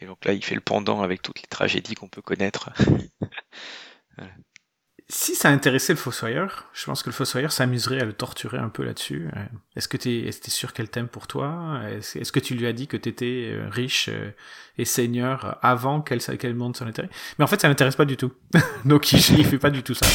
Et 0.00 0.06
donc 0.06 0.24
là, 0.24 0.32
il 0.32 0.44
fait 0.44 0.54
le 0.54 0.60
pendant 0.60 1.02
avec 1.02 1.22
toutes 1.22 1.40
les 1.40 1.48
tragédies 1.48 1.94
qu'on 1.94 2.08
peut 2.08 2.22
connaître. 2.22 2.70
voilà 4.16 4.32
si 5.10 5.34
ça 5.34 5.48
intéressait 5.48 5.92
le 5.92 5.98
Fossoyeur, 5.98 6.66
je 6.72 6.84
pense 6.86 7.02
que 7.02 7.08
le 7.08 7.14
Fossoyeur 7.14 7.50
s'amuserait 7.50 8.00
à 8.00 8.04
le 8.04 8.12
torturer 8.12 8.58
un 8.58 8.68
peu 8.68 8.84
là-dessus. 8.84 9.28
Euh, 9.36 9.44
est-ce 9.76 9.88
que 9.88 9.96
tu 9.96 10.28
es, 10.28 10.32
sûr 10.32 10.72
qu'elle 10.72 10.88
t'aime 10.88 11.08
pour 11.08 11.26
toi? 11.26 11.80
Est-ce 11.90 12.32
que 12.32 12.40
tu 12.40 12.54
lui 12.54 12.66
as 12.66 12.72
dit 12.72 12.86
que 12.86 12.96
tu 12.96 13.08
étais 13.08 13.50
euh, 13.52 13.68
riche 13.68 14.08
euh, 14.08 14.30
et 14.78 14.84
seigneur 14.84 15.58
avant 15.62 16.00
qu'elle 16.00 16.20
qu'elle 16.20 16.54
monte 16.54 16.76
son 16.76 16.86
intérêt? 16.86 17.10
Mais 17.38 17.44
en 17.44 17.48
fait, 17.48 17.60
ça 17.60 17.68
l'intéresse 17.68 17.96
pas 17.96 18.04
du 18.04 18.16
tout. 18.16 18.32
Donc, 18.84 19.12
il, 19.12 19.18
il 19.38 19.44
fait 19.44 19.58
pas 19.58 19.70
du 19.70 19.82
tout 19.82 19.94
ça. 19.94 20.06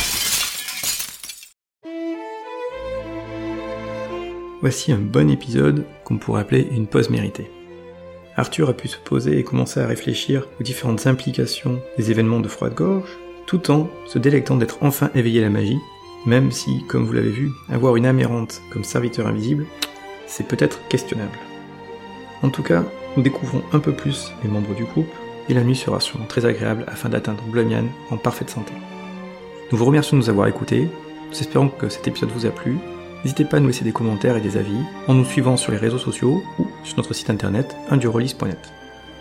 Voici 4.61 4.93
un 4.93 4.97
bon 4.97 5.29
épisode 5.29 5.85
qu'on 6.05 6.17
pourrait 6.17 6.41
appeler 6.41 6.67
une 6.71 6.87
pause 6.87 7.09
méritée. 7.09 7.51
Arthur 8.37 8.69
a 8.69 8.73
pu 8.73 8.87
se 8.87 8.97
poser 8.97 9.39
et 9.39 9.43
commencer 9.43 9.79
à 9.79 9.87
réfléchir 9.87 10.47
aux 10.59 10.63
différentes 10.63 11.07
implications 11.07 11.81
des 11.97 12.11
événements 12.11 12.41
de 12.41 12.47
froide-gorge, 12.47 13.09
tout 13.45 13.71
en 13.71 13.89
se 14.07 14.19
délectant 14.19 14.57
d'être 14.57 14.77
enfin 14.81 15.09
éveillé 15.15 15.39
à 15.39 15.43
la 15.43 15.49
magie, 15.49 15.79
même 16.25 16.51
si, 16.51 16.83
comme 16.87 17.05
vous 17.05 17.13
l'avez 17.13 17.29
vu, 17.29 17.51
avoir 17.69 17.95
une 17.95 18.05
amérante 18.05 18.61
comme 18.71 18.83
serviteur 18.83 19.27
invisible, 19.27 19.65
c'est 20.27 20.47
peut-être 20.47 20.79
questionnable. 20.89 21.37
En 22.41 22.49
tout 22.49 22.63
cas, 22.63 22.83
nous 23.15 23.23
découvrons 23.23 23.61
un 23.71 23.79
peu 23.79 23.93
plus 23.93 24.31
les 24.43 24.49
membres 24.49 24.75
du 24.75 24.83
groupe, 24.83 25.13
et 25.47 25.53
la 25.53 25.63
nuit 25.63 25.75
sera 25.75 25.99
sûrement 25.99 26.25
très 26.25 26.45
agréable 26.45 26.85
afin 26.87 27.09
d'atteindre 27.09 27.43
Blumian 27.43 27.85
en 28.09 28.17
parfaite 28.17 28.49
santé. 28.49 28.73
Nous 29.71 29.77
vous 29.77 29.85
remercions 29.85 30.17
de 30.17 30.23
nous 30.23 30.29
avoir 30.29 30.47
écoutés, 30.47 30.89
nous 31.29 31.39
espérons 31.39 31.69
que 31.69 31.89
cet 31.89 32.07
épisode 32.07 32.31
vous 32.31 32.45
a 32.45 32.49
plu. 32.49 32.77
N'hésitez 33.25 33.43
pas 33.43 33.57
à 33.57 33.59
nous 33.59 33.65
laisser 33.65 33.83
des 33.83 33.91
commentaires 33.91 34.37
et 34.37 34.41
des 34.41 34.55
avis 34.55 34.77
en 35.07 35.15
nous 35.15 35.25
suivant 35.25 35.57
sur 35.57 35.71
les 35.71 35.79
réseaux 35.79 35.97
sociaux 35.97 36.43
ou 36.59 36.67
sur 36.83 36.95
notre 36.97 37.15
site 37.15 37.31
internet 37.31 37.75
indurolis.net. 37.89 38.71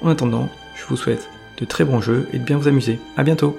En 0.03 0.11
attendant, 0.11 0.51
je 0.77 0.85
vous 0.85 0.99
souhaite 0.99 1.31
de 1.57 1.65
très 1.65 1.87
bons 1.87 2.03
jeux 2.03 2.29
et 2.35 2.39
de 2.39 2.45
bien 2.45 2.59
vous 2.59 2.69
amuser. 2.69 2.99
A 3.17 3.23
bientôt 3.23 3.57